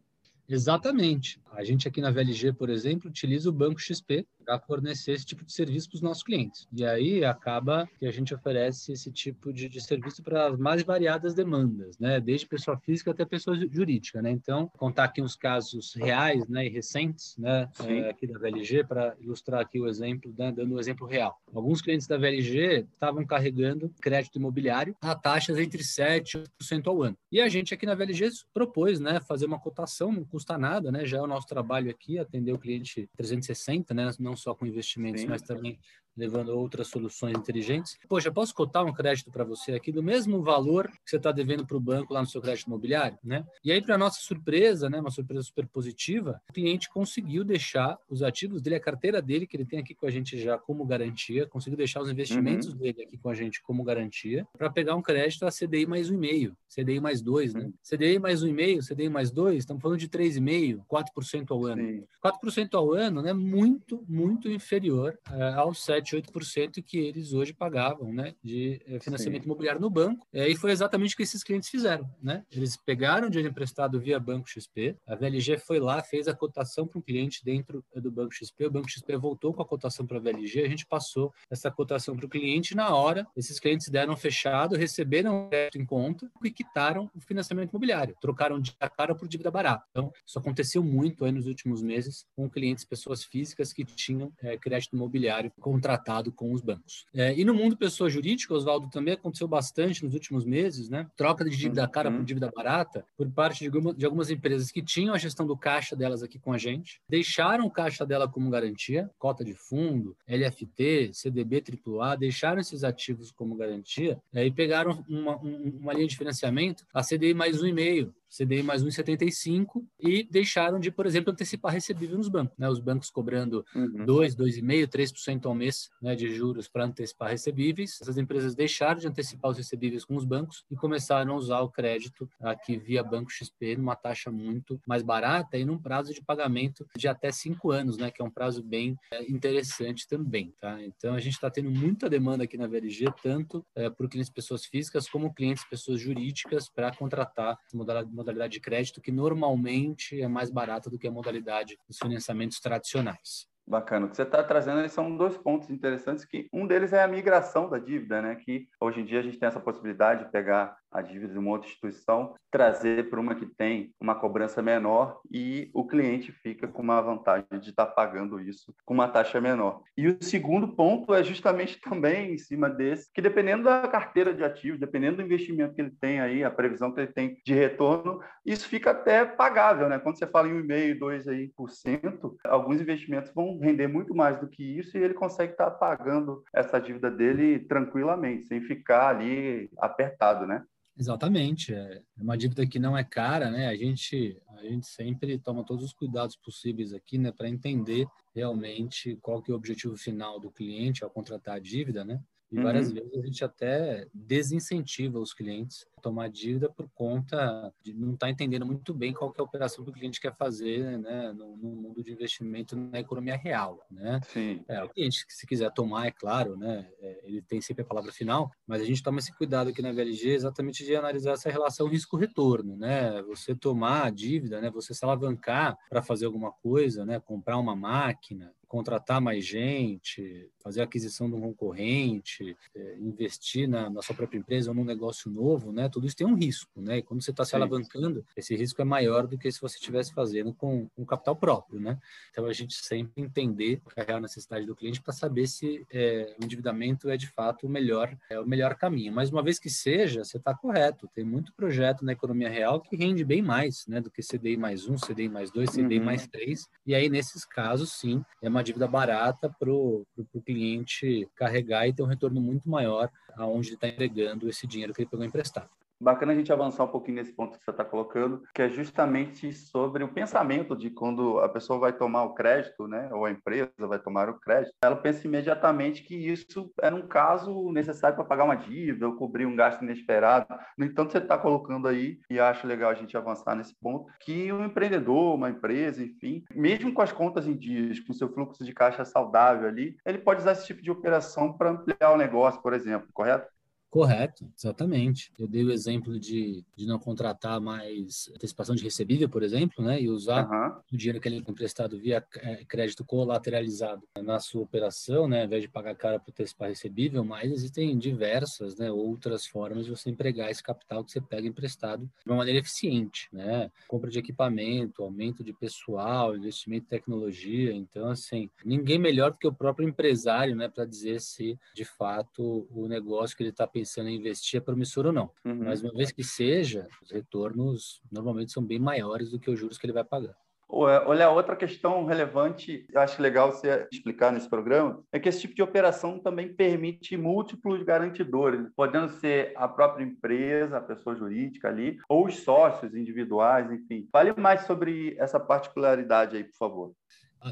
Exatamente. 0.48 1.40
A 1.52 1.62
gente 1.62 1.86
aqui 1.86 2.00
na 2.00 2.10
VLG, 2.10 2.54
por 2.54 2.70
exemplo, 2.70 3.10
utiliza 3.10 3.50
o 3.50 3.52
Banco 3.52 3.80
XP 3.80 4.26
para 4.48 4.58
fornecer 4.60 5.12
esse 5.12 5.26
tipo 5.26 5.44
de 5.44 5.52
serviço 5.52 5.90
para 5.90 5.96
os 5.96 6.00
nossos 6.00 6.22
clientes. 6.22 6.66
E 6.72 6.82
aí 6.82 7.22
acaba 7.22 7.86
que 7.98 8.06
a 8.06 8.10
gente 8.10 8.34
oferece 8.34 8.92
esse 8.92 9.12
tipo 9.12 9.52
de, 9.52 9.68
de 9.68 9.78
serviço 9.78 10.22
para 10.22 10.46
as 10.46 10.58
mais 10.58 10.82
variadas 10.82 11.34
demandas, 11.34 11.98
né? 11.98 12.18
Desde 12.18 12.46
pessoa 12.46 12.78
física 12.78 13.10
até 13.10 13.26
pessoa 13.26 13.54
jurídica, 13.70 14.22
né? 14.22 14.30
Então, 14.30 14.66
contar 14.78 15.04
aqui 15.04 15.20
uns 15.20 15.36
casos 15.36 15.92
reais, 15.94 16.48
né, 16.48 16.64
e 16.64 16.70
recentes, 16.70 17.36
né, 17.36 17.68
é, 17.84 18.08
aqui 18.08 18.26
da 18.26 18.38
VLG 18.38 18.84
para 18.84 19.14
ilustrar 19.20 19.60
aqui 19.60 19.78
o 19.78 19.86
exemplo, 19.86 20.34
né, 20.38 20.50
dando 20.50 20.74
um 20.74 20.78
exemplo 20.78 21.06
real. 21.06 21.38
Alguns 21.54 21.82
clientes 21.82 22.06
da 22.06 22.16
VLG 22.16 22.86
estavam 22.90 23.26
carregando 23.26 23.92
crédito 24.00 24.38
imobiliário 24.38 24.96
a 25.02 25.14
taxas 25.14 25.58
entre 25.58 25.84
7 25.84 26.38
e 26.38 26.64
8% 26.64 26.86
ao 26.86 27.02
ano. 27.02 27.18
E 27.30 27.38
a 27.40 27.48
gente 27.48 27.74
aqui 27.74 27.84
na 27.84 27.94
VLG 27.94 28.30
propôs, 28.54 28.98
né, 28.98 29.20
fazer 29.20 29.44
uma 29.44 29.58
cotação, 29.58 30.10
não 30.10 30.24
custa 30.24 30.56
nada, 30.56 30.90
né? 30.90 31.04
Já 31.04 31.18
é 31.18 31.20
o 31.20 31.26
nosso 31.26 31.46
trabalho 31.46 31.90
aqui 31.90 32.18
atender 32.18 32.52
o 32.52 32.58
cliente 32.58 33.08
360, 33.14 33.92
né? 33.92 34.10
Não 34.18 34.37
só 34.38 34.54
com 34.54 34.66
investimentos, 34.66 35.22
Sim. 35.22 35.28
mas 35.28 35.42
também 35.42 35.78
levando 36.18 36.48
outras 36.48 36.88
soluções 36.88 37.36
inteligentes. 37.36 37.96
Poxa, 38.08 38.30
posso 38.30 38.54
cotar 38.54 38.84
um 38.84 38.92
crédito 38.92 39.30
para 39.30 39.44
você 39.44 39.72
aqui 39.72 39.92
do 39.92 40.02
mesmo 40.02 40.42
valor 40.42 40.88
que 40.88 41.10
você 41.10 41.16
está 41.16 41.30
devendo 41.30 41.64
para 41.64 41.76
o 41.76 41.80
banco 41.80 42.12
lá 42.12 42.20
no 42.20 42.26
seu 42.26 42.42
crédito 42.42 42.66
imobiliário, 42.66 43.16
né? 43.22 43.46
E 43.64 43.70
aí, 43.70 43.80
para 43.80 43.96
nossa 43.96 44.20
surpresa, 44.20 44.90
né, 44.90 45.00
uma 45.00 45.10
surpresa 45.10 45.42
super 45.42 45.66
positiva, 45.66 46.40
o 46.50 46.52
cliente 46.52 46.88
conseguiu 46.88 47.44
deixar 47.44 47.96
os 48.10 48.22
ativos 48.22 48.60
dele, 48.60 48.76
a 48.76 48.80
carteira 48.80 49.22
dele, 49.22 49.46
que 49.46 49.56
ele 49.56 49.64
tem 49.64 49.78
aqui 49.78 49.94
com 49.94 50.06
a 50.06 50.10
gente 50.10 50.38
já 50.38 50.58
como 50.58 50.84
garantia, 50.84 51.46
conseguiu 51.46 51.76
deixar 51.76 52.02
os 52.02 52.10
investimentos 52.10 52.68
uhum. 52.68 52.76
dele 52.76 53.02
aqui 53.02 53.16
com 53.16 53.30
a 53.30 53.34
gente 53.34 53.62
como 53.62 53.84
garantia, 53.84 54.46
para 54.56 54.70
pegar 54.70 54.96
um 54.96 55.02
crédito 55.02 55.44
a 55.46 55.50
CDI 55.50 55.86
mais 55.86 56.10
um 56.10 56.14
e 56.14 56.18
meio, 56.18 56.56
CDI 56.68 57.00
mais 57.00 57.22
dois, 57.22 57.54
né? 57.54 57.64
Uhum. 57.64 57.72
CDI 57.82 58.18
mais 58.18 58.42
um 58.42 58.48
e 58.48 58.52
meio, 58.52 58.82
CDI 58.82 59.08
mais 59.08 59.30
dois, 59.30 59.58
estamos 59.58 59.80
falando 59.80 59.98
de 59.98 60.08
três 60.08 60.36
e 60.36 60.40
meio, 60.40 60.84
4% 60.90 61.50
ao 61.50 61.64
ano. 61.64 61.82
Sim. 61.82 62.04
4% 62.24 62.74
ao 62.74 62.92
ano, 62.92 63.22
né? 63.22 63.32
Muito, 63.32 64.04
muito 64.08 64.50
inferior 64.50 65.18
uh, 65.30 65.60
aos 65.60 65.84
7 65.84 66.07
7, 66.08 66.32
8% 66.32 66.82
que 66.82 66.98
eles 66.98 67.32
hoje 67.32 67.52
pagavam 67.52 68.12
né, 68.12 68.34
de 68.42 68.80
eh, 68.86 68.98
financiamento 69.00 69.42
Sim. 69.42 69.48
imobiliário 69.48 69.80
no 69.80 69.90
banco. 69.90 70.26
E 70.32 70.56
foi 70.56 70.70
exatamente 70.70 71.14
o 71.14 71.16
que 71.16 71.22
esses 71.22 71.42
clientes 71.42 71.68
fizeram. 71.68 72.08
Né? 72.22 72.44
Eles 72.50 72.76
pegaram 72.76 73.28
dinheiro 73.28 73.50
emprestado 73.50 74.00
via 74.00 74.18
Banco 74.18 74.48
XP, 74.48 74.96
a 75.06 75.14
VLG 75.14 75.58
foi 75.58 75.78
lá, 75.78 76.02
fez 76.02 76.28
a 76.28 76.34
cotação 76.34 76.86
para 76.86 76.98
um 76.98 77.02
cliente 77.02 77.44
dentro 77.44 77.84
eh, 77.94 78.00
do 78.00 78.10
Banco 78.10 78.32
XP, 78.32 78.66
o 78.66 78.70
Banco 78.70 78.90
XP 78.90 79.16
voltou 79.16 79.52
com 79.52 79.62
a 79.62 79.66
cotação 79.66 80.06
para 80.06 80.18
a 80.18 80.20
VLG, 80.20 80.62
a 80.62 80.68
gente 80.68 80.86
passou 80.86 81.32
essa 81.50 81.70
cotação 81.70 82.16
para 82.16 82.26
o 82.26 82.28
cliente 82.28 82.74
na 82.74 82.94
hora, 82.94 83.26
esses 83.36 83.60
clientes 83.60 83.88
deram 83.88 84.16
fechado, 84.16 84.76
receberam 84.76 85.46
o 85.46 85.48
crédito 85.48 85.78
em 85.78 85.84
conta 85.84 86.30
e 86.42 86.50
quitaram 86.50 87.10
o 87.14 87.20
financiamento 87.20 87.70
imobiliário, 87.70 88.16
trocaram 88.20 88.60
dívida 88.60 88.88
cara 88.88 89.14
por 89.14 89.28
dívida 89.28 89.50
barata. 89.50 89.84
Então, 89.90 90.12
isso 90.26 90.38
aconteceu 90.38 90.82
muito 90.82 91.24
aí 91.24 91.32
nos 91.32 91.46
últimos 91.46 91.82
meses 91.82 92.26
com 92.34 92.48
clientes, 92.48 92.84
pessoas 92.84 93.22
físicas 93.24 93.72
que 93.72 93.84
tinham 93.84 94.32
é, 94.40 94.56
crédito 94.56 94.94
imobiliário 94.96 95.52
contratado 95.60 95.97
tratado 95.98 96.30
com 96.32 96.52
os 96.52 96.62
bancos. 96.62 97.04
É, 97.14 97.34
e 97.36 97.44
no 97.44 97.52
mundo 97.52 97.76
pessoa 97.76 98.08
jurídica, 98.08 98.54
Oswaldo, 98.54 98.88
também 98.88 99.14
aconteceu 99.14 99.48
bastante 99.48 100.04
nos 100.04 100.14
últimos 100.14 100.44
meses, 100.44 100.88
né? 100.88 101.06
Troca 101.16 101.44
de 101.44 101.56
dívida 101.56 101.82
uhum. 101.82 101.90
cara 101.90 102.10
por 102.10 102.24
dívida 102.24 102.50
barata 102.54 103.04
por 103.16 103.28
parte 103.30 103.60
de, 103.60 103.66
alguma, 103.66 103.94
de 103.94 104.04
algumas 104.04 104.30
empresas 104.30 104.70
que 104.70 104.82
tinham 104.82 105.14
a 105.14 105.18
gestão 105.18 105.46
do 105.46 105.56
caixa 105.56 105.96
delas 105.96 106.22
aqui 106.22 106.38
com 106.38 106.52
a 106.52 106.58
gente, 106.58 107.00
deixaram 107.08 107.66
o 107.66 107.70
caixa 107.70 108.06
dela 108.06 108.28
como 108.28 108.50
garantia, 108.50 109.10
cota 109.18 109.44
de 109.44 109.54
fundo, 109.54 110.16
LFT, 110.26 111.10
CDB 111.12 111.62
AAA, 111.86 112.16
deixaram 112.16 112.60
esses 112.60 112.84
ativos 112.84 113.32
como 113.32 113.56
garantia 113.56 114.20
é, 114.32 114.46
e 114.46 114.50
pegaram 114.50 115.04
uma, 115.08 115.36
uma 115.36 115.92
linha 115.92 116.06
de 116.06 116.16
financiamento, 116.16 116.84
a 116.94 117.02
CDI 117.02 117.34
mais 117.34 117.60
um 117.60 117.66
e 117.66 117.72
meio, 117.72 118.14
CDI 118.28 118.62
mais 118.62 118.84
1,75 118.84 119.84
e 119.98 120.22
deixaram 120.30 120.78
de, 120.78 120.90
por 120.90 121.06
exemplo, 121.06 121.32
antecipar 121.32 121.72
recebível 121.72 122.16
nos 122.16 122.28
bancos. 122.28 122.56
Né? 122.58 122.68
Os 122.68 122.78
bancos 122.78 123.10
cobrando 123.10 123.64
uhum. 123.74 124.04
2, 124.04 124.36
2,5%, 124.36 124.88
3% 124.88 125.46
ao 125.46 125.54
mês 125.54 125.90
né, 126.00 126.14
de 126.14 126.34
juros 126.34 126.68
para 126.68 126.84
antecipar 126.84 127.30
recebíveis. 127.30 127.98
Essas 128.00 128.18
empresas 128.18 128.54
deixaram 128.54 129.00
de 129.00 129.08
antecipar 129.08 129.50
os 129.50 129.56
recebíveis 129.56 130.04
com 130.04 130.16
os 130.16 130.24
bancos 130.24 130.64
e 130.70 130.76
começaram 130.76 131.32
a 131.32 131.36
usar 131.36 131.60
o 131.60 131.70
crédito 131.70 132.28
aqui 132.40 132.76
via 132.76 133.02
Banco 133.02 133.30
XP 133.30 133.76
numa 133.76 133.96
taxa 133.96 134.30
muito 134.30 134.80
mais 134.86 135.02
barata 135.02 135.56
e 135.56 135.64
num 135.64 135.78
prazo 135.78 136.12
de 136.12 136.22
pagamento 136.22 136.86
de 136.96 137.08
até 137.08 137.32
cinco 137.32 137.70
anos, 137.70 137.96
né, 137.96 138.10
que 138.10 138.20
é 138.20 138.24
um 138.24 138.30
prazo 138.30 138.62
bem 138.62 138.96
é, 139.12 139.22
interessante 139.30 140.06
também. 140.06 140.52
Tá? 140.60 140.82
Então, 140.82 141.14
a 141.14 141.20
gente 141.20 141.34
está 141.34 141.50
tendo 141.50 141.70
muita 141.70 142.08
demanda 142.08 142.44
aqui 142.44 142.56
na 142.56 142.66
VLG, 142.66 143.06
tanto 143.22 143.64
é, 143.74 143.88
por 143.88 144.08
clientes 144.08 144.30
pessoas 144.30 144.64
físicas 144.64 145.08
como 145.08 145.32
clientes 145.32 145.64
pessoas 145.68 146.00
jurídicas 146.00 146.68
para 146.68 146.94
contratar 146.94 147.58
modalidade 147.72 148.14
modalidade 148.18 148.52
de 148.52 148.60
crédito 148.60 149.00
que 149.00 149.12
normalmente 149.12 150.20
é 150.20 150.28
mais 150.28 150.50
barata 150.50 150.90
do 150.90 150.98
que 150.98 151.08
a 151.08 151.10
modalidade 151.10 151.78
dos 151.86 151.98
financiamentos 151.98 152.60
tradicionais. 152.60 153.48
Bacana. 153.66 154.06
O 154.06 154.08
que 154.08 154.16
você 154.16 154.22
está 154.22 154.42
trazendo 154.42 154.86
são 154.88 155.14
dois 155.14 155.36
pontos 155.36 155.68
interessantes, 155.68 156.24
que 156.24 156.48
um 156.52 156.66
deles 156.66 156.92
é 156.94 157.02
a 157.02 157.08
migração 157.08 157.68
da 157.68 157.78
dívida, 157.78 158.22
né? 158.22 158.34
Que 158.34 158.66
hoje 158.80 159.00
em 159.00 159.04
dia 159.04 159.20
a 159.20 159.22
gente 159.22 159.38
tem 159.38 159.46
essa 159.46 159.60
possibilidade 159.60 160.24
de 160.24 160.30
pegar 160.30 160.74
a 160.90 161.02
dívida 161.02 161.32
de 161.32 161.38
uma 161.38 161.50
outra 161.50 161.68
instituição, 161.68 162.34
trazer 162.50 163.10
para 163.10 163.20
uma 163.20 163.34
que 163.34 163.46
tem 163.46 163.92
uma 164.00 164.14
cobrança 164.14 164.62
menor 164.62 165.20
e 165.30 165.70
o 165.74 165.86
cliente 165.86 166.32
fica 166.32 166.66
com 166.66 166.82
uma 166.82 167.00
vantagem 167.00 167.46
de 167.60 167.70
estar 167.70 167.86
pagando 167.86 168.40
isso 168.40 168.74
com 168.84 168.94
uma 168.94 169.08
taxa 169.08 169.40
menor. 169.40 169.82
E 169.96 170.08
o 170.08 170.16
segundo 170.22 170.68
ponto 170.68 171.14
é 171.14 171.22
justamente 171.22 171.80
também 171.80 172.32
em 172.34 172.38
cima 172.38 172.70
desse, 172.70 173.10
que 173.12 173.20
dependendo 173.20 173.64
da 173.64 173.86
carteira 173.86 174.32
de 174.32 174.42
ativos, 174.42 174.80
dependendo 174.80 175.18
do 175.18 175.22
investimento 175.22 175.74
que 175.74 175.82
ele 175.82 175.94
tem 176.00 176.20
aí, 176.20 176.42
a 176.42 176.50
previsão 176.50 176.92
que 176.92 177.00
ele 177.00 177.12
tem 177.12 177.36
de 177.44 177.54
retorno, 177.54 178.20
isso 178.44 178.68
fica 178.68 178.90
até 178.92 179.24
pagável, 179.24 179.88
né? 179.88 179.98
Quando 179.98 180.18
você 180.18 180.26
fala 180.26 180.48
em 180.48 180.62
1,5%, 180.62 180.98
2% 180.98 181.28
aí 181.28 181.52
por 181.54 181.70
cento, 181.70 182.36
alguns 182.44 182.80
investimentos 182.80 183.32
vão 183.34 183.58
render 183.58 183.88
muito 183.88 184.14
mais 184.14 184.38
do 184.38 184.48
que 184.48 184.62
isso 184.62 184.96
e 184.96 185.02
ele 185.02 185.14
consegue 185.14 185.52
estar 185.52 185.70
pagando 185.72 186.42
essa 186.54 186.80
dívida 186.80 187.10
dele 187.10 187.58
tranquilamente, 187.60 188.46
sem 188.46 188.60
ficar 188.60 189.08
ali 189.08 189.68
apertado, 189.78 190.46
né? 190.46 190.62
Exatamente. 190.98 191.72
É 191.72 192.02
uma 192.16 192.36
dívida 192.36 192.66
que 192.66 192.78
não 192.78 192.98
é 192.98 193.04
cara, 193.04 193.50
né? 193.50 193.68
A 193.68 193.76
gente, 193.76 194.36
a 194.56 194.62
gente 194.64 194.86
sempre 194.86 195.38
toma 195.38 195.64
todos 195.64 195.84
os 195.84 195.92
cuidados 195.92 196.36
possíveis 196.36 196.92
aqui, 196.92 197.16
né, 197.16 197.30
para 197.30 197.48
entender 197.48 198.06
realmente 198.34 199.16
qual 199.22 199.40
que 199.40 199.50
é 199.50 199.54
o 199.54 199.56
objetivo 199.56 199.96
final 199.96 200.40
do 200.40 200.50
cliente 200.50 201.04
ao 201.04 201.10
contratar 201.10 201.54
a 201.56 201.60
dívida, 201.60 202.04
né? 202.04 202.20
E 202.50 202.60
várias 202.60 202.88
uhum. 202.88 202.94
vezes 202.94 203.12
a 203.12 203.26
gente 203.26 203.44
até 203.44 204.06
desincentiva 204.12 205.18
os 205.18 205.34
clientes 205.34 205.86
a 205.96 206.00
tomar 206.00 206.28
dívida 206.28 206.70
por 206.70 206.88
conta 206.94 207.72
de 207.82 207.92
não 207.92 208.14
estar 208.14 208.26
tá 208.26 208.30
entendendo 208.30 208.64
muito 208.64 208.94
bem 208.94 209.12
qual 209.12 209.32
é 209.36 209.40
a 209.40 209.44
operação 209.44 209.84
que 209.84 209.90
o 209.90 209.92
cliente 209.92 210.20
quer 210.20 210.34
fazer 210.34 210.98
né, 210.98 211.32
no, 211.32 211.56
no 211.56 211.68
mundo 211.70 212.02
de 212.02 212.10
investimento 212.10 212.74
na 212.74 213.00
economia 213.00 213.36
real. 213.36 213.84
Né? 213.90 214.20
Sim. 214.28 214.64
É, 214.66 214.82
o 214.82 214.88
cliente, 214.88 215.24
se 215.28 215.46
quiser 215.46 215.70
tomar, 215.72 216.06
é 216.06 216.10
claro, 216.10 216.56
né, 216.56 216.88
é, 217.00 217.20
ele 217.24 217.42
tem 217.42 217.60
sempre 217.60 217.82
a 217.82 217.86
palavra 217.86 218.12
final, 218.12 218.50
mas 218.66 218.80
a 218.80 218.84
gente 218.84 219.02
toma 219.02 219.18
esse 219.18 219.36
cuidado 219.36 219.68
aqui 219.68 219.82
na 219.82 219.92
VLG 219.92 220.30
exatamente 220.30 220.84
de 220.84 220.96
analisar 220.96 221.32
essa 221.32 221.50
relação 221.50 221.86
risco-retorno. 221.86 222.76
Né? 222.76 223.22
Você 223.24 223.54
tomar 223.54 224.06
a 224.06 224.10
dívida, 224.10 224.60
né, 224.60 224.70
você 224.70 224.94
se 224.94 225.04
alavancar 225.04 225.76
para 225.90 226.02
fazer 226.02 226.24
alguma 226.24 226.50
coisa, 226.50 227.04
né, 227.04 227.20
comprar 227.20 227.58
uma 227.58 227.76
máquina, 227.76 228.54
contratar 228.68 229.20
mais 229.20 229.44
gente, 229.46 230.48
fazer 230.62 230.82
aquisição 230.82 231.28
de 231.28 231.34
um 231.34 231.40
concorrente, 231.40 232.54
é, 232.76 232.96
investir 232.98 233.66
na, 233.66 233.88
na, 233.88 234.02
sua 234.02 234.14
própria 234.14 234.38
empresa 234.38 234.70
ou 234.70 234.74
num 234.74 234.84
negócio 234.84 235.30
novo, 235.30 235.72
né? 235.72 235.88
Tudo 235.88 236.06
isso 236.06 236.14
tem 236.14 236.26
um 236.26 236.34
risco, 236.34 236.70
né? 236.80 236.98
E 236.98 237.02
quando 237.02 237.22
você 237.22 237.30
está 237.30 237.44
se 237.44 237.56
alavancando, 237.56 238.24
esse 238.36 238.54
risco 238.54 238.82
é 238.82 238.84
maior 238.84 239.26
do 239.26 239.38
que 239.38 239.50
se 239.50 239.60
você 239.60 239.76
estivesse 239.76 240.12
fazendo 240.12 240.52
com 240.52 240.86
um 240.98 241.04
capital 241.06 241.34
próprio, 241.34 241.80
né? 241.80 241.98
Então 242.30 242.44
a 242.44 242.52
gente 242.52 242.74
sempre 242.74 243.22
entender 243.22 243.80
a 243.96 244.02
real 244.02 244.20
necessidade 244.20 244.66
do 244.66 244.76
cliente 244.76 245.00
para 245.00 245.14
saber 245.14 245.46
se 245.46 245.86
é, 245.90 246.36
o 246.38 246.44
endividamento 246.44 247.08
é 247.08 247.16
de 247.16 247.28
fato 247.28 247.66
o 247.66 247.70
melhor, 247.70 248.14
é 248.28 248.38
o 248.38 248.46
melhor 248.46 248.74
caminho. 248.74 249.12
Mas 249.12 249.30
uma 249.30 249.42
vez 249.42 249.58
que 249.58 249.70
seja, 249.70 250.22
você 250.22 250.36
está 250.36 250.54
correto. 250.54 251.08
Tem 251.14 251.24
muito 251.24 251.54
projeto 251.54 252.04
na 252.04 252.12
economia 252.12 252.50
real 252.50 252.82
que 252.82 252.94
rende 252.94 253.24
bem 253.24 253.40
mais, 253.40 253.86
né? 253.86 254.02
Do 254.02 254.10
que 254.10 254.20
CDI 254.22 254.58
mais 254.58 254.86
um, 254.86 254.96
CDI 254.96 255.30
mais 255.30 255.50
dois, 255.50 255.70
CDI 255.70 255.98
uhum. 255.98 256.04
mais 256.04 256.26
três. 256.26 256.68
E 256.86 256.94
aí 256.94 257.08
nesses 257.08 257.46
casos, 257.46 257.92
sim, 257.92 258.22
é 258.42 258.57
uma 258.58 258.64
dívida 258.64 258.88
barata 258.88 259.48
para 259.48 259.70
o 259.70 260.04
cliente 260.44 261.28
carregar 261.36 261.86
e 261.86 261.92
ter 261.92 262.02
um 262.02 262.06
retorno 262.06 262.40
muito 262.40 262.68
maior 262.68 263.10
aonde 263.36 263.68
ele 263.68 263.74
está 263.76 263.88
entregando 263.88 264.48
esse 264.48 264.66
dinheiro 264.66 264.92
que 264.92 265.02
ele 265.02 265.10
pegou 265.10 265.24
emprestado. 265.24 265.70
Bacana 266.00 266.32
a 266.32 266.34
gente 266.36 266.52
avançar 266.52 266.84
um 266.84 266.88
pouquinho 266.88 267.16
nesse 267.16 267.32
ponto 267.32 267.58
que 267.58 267.64
você 267.64 267.70
está 267.72 267.84
colocando, 267.84 268.42
que 268.54 268.62
é 268.62 268.68
justamente 268.68 269.52
sobre 269.52 270.04
o 270.04 270.12
pensamento 270.12 270.76
de 270.76 270.90
quando 270.90 271.40
a 271.40 271.48
pessoa 271.48 271.78
vai 271.78 271.92
tomar 271.92 272.22
o 272.22 272.34
crédito, 272.34 272.86
né, 272.86 273.08
ou 273.12 273.24
a 273.24 273.30
empresa 273.30 273.72
vai 273.78 273.98
tomar 273.98 274.28
o 274.28 274.38
crédito, 274.38 274.72
ela 274.80 274.94
pensa 274.94 275.26
imediatamente 275.26 276.04
que 276.04 276.14
isso 276.14 276.72
era 276.80 276.94
um 276.94 277.06
caso 277.06 277.72
necessário 277.72 278.16
para 278.16 278.24
pagar 278.24 278.44
uma 278.44 278.56
dívida 278.56 279.08
ou 279.08 279.16
cobrir 279.16 279.44
um 279.44 279.56
gasto 279.56 279.82
inesperado. 279.82 280.46
No 280.76 280.84
entanto, 280.84 281.12
você 281.12 281.18
está 281.18 281.36
colocando 281.36 281.88
aí, 281.88 282.20
e 282.30 282.38
acho 282.38 282.66
legal 282.66 282.90
a 282.90 282.94
gente 282.94 283.16
avançar 283.16 283.56
nesse 283.56 283.74
ponto, 283.80 284.06
que 284.20 284.52
um 284.52 284.64
empreendedor, 284.64 285.34
uma 285.34 285.50
empresa, 285.50 286.02
enfim, 286.02 286.44
mesmo 286.54 286.92
com 286.94 287.02
as 287.02 287.10
contas 287.10 287.46
em 287.46 287.56
dias, 287.56 287.98
com 287.98 288.12
seu 288.12 288.32
fluxo 288.32 288.64
de 288.64 288.72
caixa 288.72 289.04
saudável 289.04 289.68
ali, 289.68 289.96
ele 290.06 290.18
pode 290.18 290.40
usar 290.40 290.52
esse 290.52 290.66
tipo 290.66 290.80
de 290.80 290.90
operação 290.90 291.52
para 291.52 291.70
ampliar 291.70 292.12
o 292.12 292.16
negócio, 292.16 292.62
por 292.62 292.72
exemplo, 292.72 293.08
correto? 293.12 293.57
Correto, 293.90 294.50
exatamente. 294.56 295.32
Eu 295.38 295.48
dei 295.48 295.64
o 295.64 295.72
exemplo 295.72 296.18
de, 296.20 296.62
de 296.76 296.86
não 296.86 296.98
contratar 296.98 297.58
mais 297.58 298.28
antecipação 298.34 298.74
de 298.74 298.84
recebível, 298.84 299.28
por 299.30 299.42
exemplo, 299.42 299.82
né, 299.82 300.00
e 300.00 300.10
usar 300.10 300.46
uhum. 300.46 300.80
o 300.92 300.96
dinheiro 300.96 301.20
que 301.20 301.28
ele 301.28 301.40
tem 301.40 301.52
emprestado 301.52 301.98
via 301.98 302.24
é, 302.36 302.64
crédito 302.66 303.02
colateralizado 303.02 304.02
na 304.22 304.38
sua 304.40 304.62
operação, 304.62 305.26
né, 305.26 305.40
ao 305.40 305.46
invés 305.46 305.62
de 305.62 305.68
pagar 305.68 305.94
cara 305.94 306.18
para 306.18 306.30
antecipar 306.30 306.68
recebível, 306.68 307.24
mas 307.24 307.50
existem 307.50 307.96
diversas 307.96 308.76
né, 308.76 308.90
outras 308.90 309.46
formas 309.46 309.86
de 309.86 309.90
você 309.90 310.10
empregar 310.10 310.50
esse 310.50 310.62
capital 310.62 311.02
que 311.02 311.10
você 311.10 311.20
pega 311.20 311.48
emprestado 311.48 312.02
de 312.02 312.30
uma 312.30 312.36
maneira 312.36 312.60
eficiente, 312.60 313.28
né? 313.32 313.70
Compra 313.86 314.10
de 314.10 314.18
equipamento, 314.18 315.02
aumento 315.02 315.42
de 315.42 315.52
pessoal, 315.52 316.36
investimento 316.36 316.86
em 316.86 316.88
tecnologia. 316.88 317.72
Então, 317.72 318.10
assim, 318.10 318.50
ninguém 318.64 318.98
melhor 318.98 319.32
do 319.32 319.38
que 319.38 319.46
o 319.46 319.52
próprio 319.52 319.88
empresário, 319.88 320.54
né, 320.54 320.68
para 320.68 320.84
dizer 320.84 321.20
se 321.20 321.58
de 321.74 321.84
fato 321.84 322.66
o 322.70 322.86
negócio 322.86 323.36
que 323.36 323.42
ele 323.42 323.50
está 323.50 323.66
pensando 323.78 324.08
em 324.08 324.16
investir 324.16 324.58
é 324.58 324.60
promissor 324.60 325.06
ou 325.06 325.12
não. 325.12 325.30
Uhum. 325.44 325.64
Mas 325.64 325.82
uma 325.82 325.92
vez 325.92 326.10
que 326.10 326.24
seja, 326.24 326.88
os 327.02 327.10
retornos 327.10 328.00
normalmente 328.10 328.52
são 328.52 328.62
bem 328.62 328.78
maiores 328.78 329.30
do 329.30 329.38
que 329.38 329.50
os 329.50 329.58
juros 329.58 329.78
que 329.78 329.86
ele 329.86 329.92
vai 329.92 330.04
pagar. 330.04 330.34
Olha, 330.70 331.30
outra 331.30 331.56
questão 331.56 332.04
relevante, 332.04 332.86
eu 332.92 333.00
acho 333.00 333.22
legal 333.22 333.50
você 333.50 333.88
explicar 333.90 334.30
nesse 334.30 334.50
programa, 334.50 335.02
é 335.10 335.18
que 335.18 335.26
esse 335.26 335.40
tipo 335.40 335.54
de 335.54 335.62
operação 335.62 336.18
também 336.18 336.52
permite 336.52 337.16
múltiplos 337.16 337.82
garantidores, 337.82 338.68
podendo 338.76 339.08
ser 339.08 339.54
a 339.56 339.66
própria 339.66 340.04
empresa, 340.04 340.76
a 340.76 340.82
pessoa 340.82 341.16
jurídica 341.16 341.68
ali, 341.68 341.96
ou 342.06 342.26
os 342.26 342.40
sócios 342.40 342.94
individuais, 342.94 343.70
enfim. 343.72 344.06
Fale 344.12 344.34
mais 344.36 344.66
sobre 344.66 345.16
essa 345.18 345.40
particularidade 345.40 346.36
aí, 346.36 346.44
por 346.44 346.58
favor. 346.58 346.92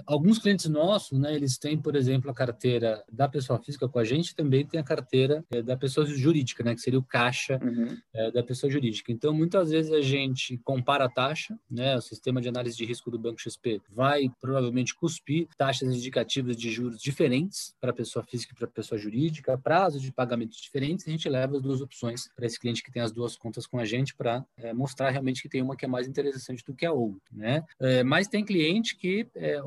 Alguns 0.06 0.38
clientes 0.38 0.66
nossos, 0.66 1.18
né, 1.18 1.34
eles 1.34 1.58
têm, 1.58 1.78
por 1.78 1.94
exemplo, 1.94 2.30
a 2.30 2.34
carteira 2.34 3.04
da 3.10 3.28
pessoa 3.28 3.58
física 3.58 3.88
com 3.88 3.98
a 3.98 4.04
gente, 4.04 4.34
também 4.34 4.66
tem 4.66 4.80
a 4.80 4.84
carteira 4.84 5.44
é, 5.50 5.62
da 5.62 5.76
pessoa 5.76 6.06
jurídica, 6.06 6.64
né, 6.64 6.74
que 6.74 6.80
seria 6.80 6.98
o 6.98 7.02
caixa 7.02 7.60
uhum. 7.62 7.96
é, 8.12 8.30
da 8.30 8.42
pessoa 8.42 8.70
jurídica. 8.70 9.12
Então, 9.12 9.32
muitas 9.32 9.70
vezes 9.70 9.92
a 9.92 10.00
gente 10.00 10.58
compara 10.58 11.04
a 11.04 11.08
taxa, 11.08 11.58
né, 11.70 11.96
o 11.96 12.00
sistema 12.00 12.40
de 12.40 12.48
análise 12.48 12.76
de 12.76 12.84
risco 12.84 13.10
do 13.10 13.18
Banco 13.18 13.40
XP 13.40 13.80
vai 13.90 14.30
provavelmente 14.40 14.94
cuspir 14.94 15.46
taxas 15.56 15.94
indicativas 15.94 16.56
de 16.56 16.70
juros 16.70 17.00
diferentes 17.00 17.74
para 17.80 17.90
a 17.90 17.94
pessoa 17.94 18.24
física 18.24 18.52
e 18.52 18.56
para 18.56 18.66
a 18.66 18.70
pessoa 18.70 18.98
jurídica, 18.98 19.56
prazos 19.56 20.02
de 20.02 20.12
pagamento 20.12 20.56
diferentes, 20.60 21.06
a 21.06 21.10
gente 21.10 21.28
leva 21.28 21.56
as 21.56 21.62
duas 21.62 21.80
opções 21.80 22.28
para 22.34 22.46
esse 22.46 22.58
cliente 22.58 22.82
que 22.82 22.90
tem 22.90 23.02
as 23.02 23.12
duas 23.12 23.36
contas 23.36 23.66
com 23.66 23.78
a 23.78 23.84
gente 23.84 24.14
para 24.14 24.44
é, 24.56 24.72
mostrar 24.72 25.10
realmente 25.10 25.42
que 25.42 25.48
tem 25.48 25.62
uma 25.62 25.76
que 25.76 25.84
é 25.84 25.88
mais 25.88 26.08
interessante 26.08 26.64
do 26.64 26.74
que 26.74 26.84
a 26.84 26.92
outra, 26.92 27.20
né? 27.32 27.64
mas 28.04 28.28
tem 28.28 28.44
cliente 28.44 28.96
que 28.96 29.26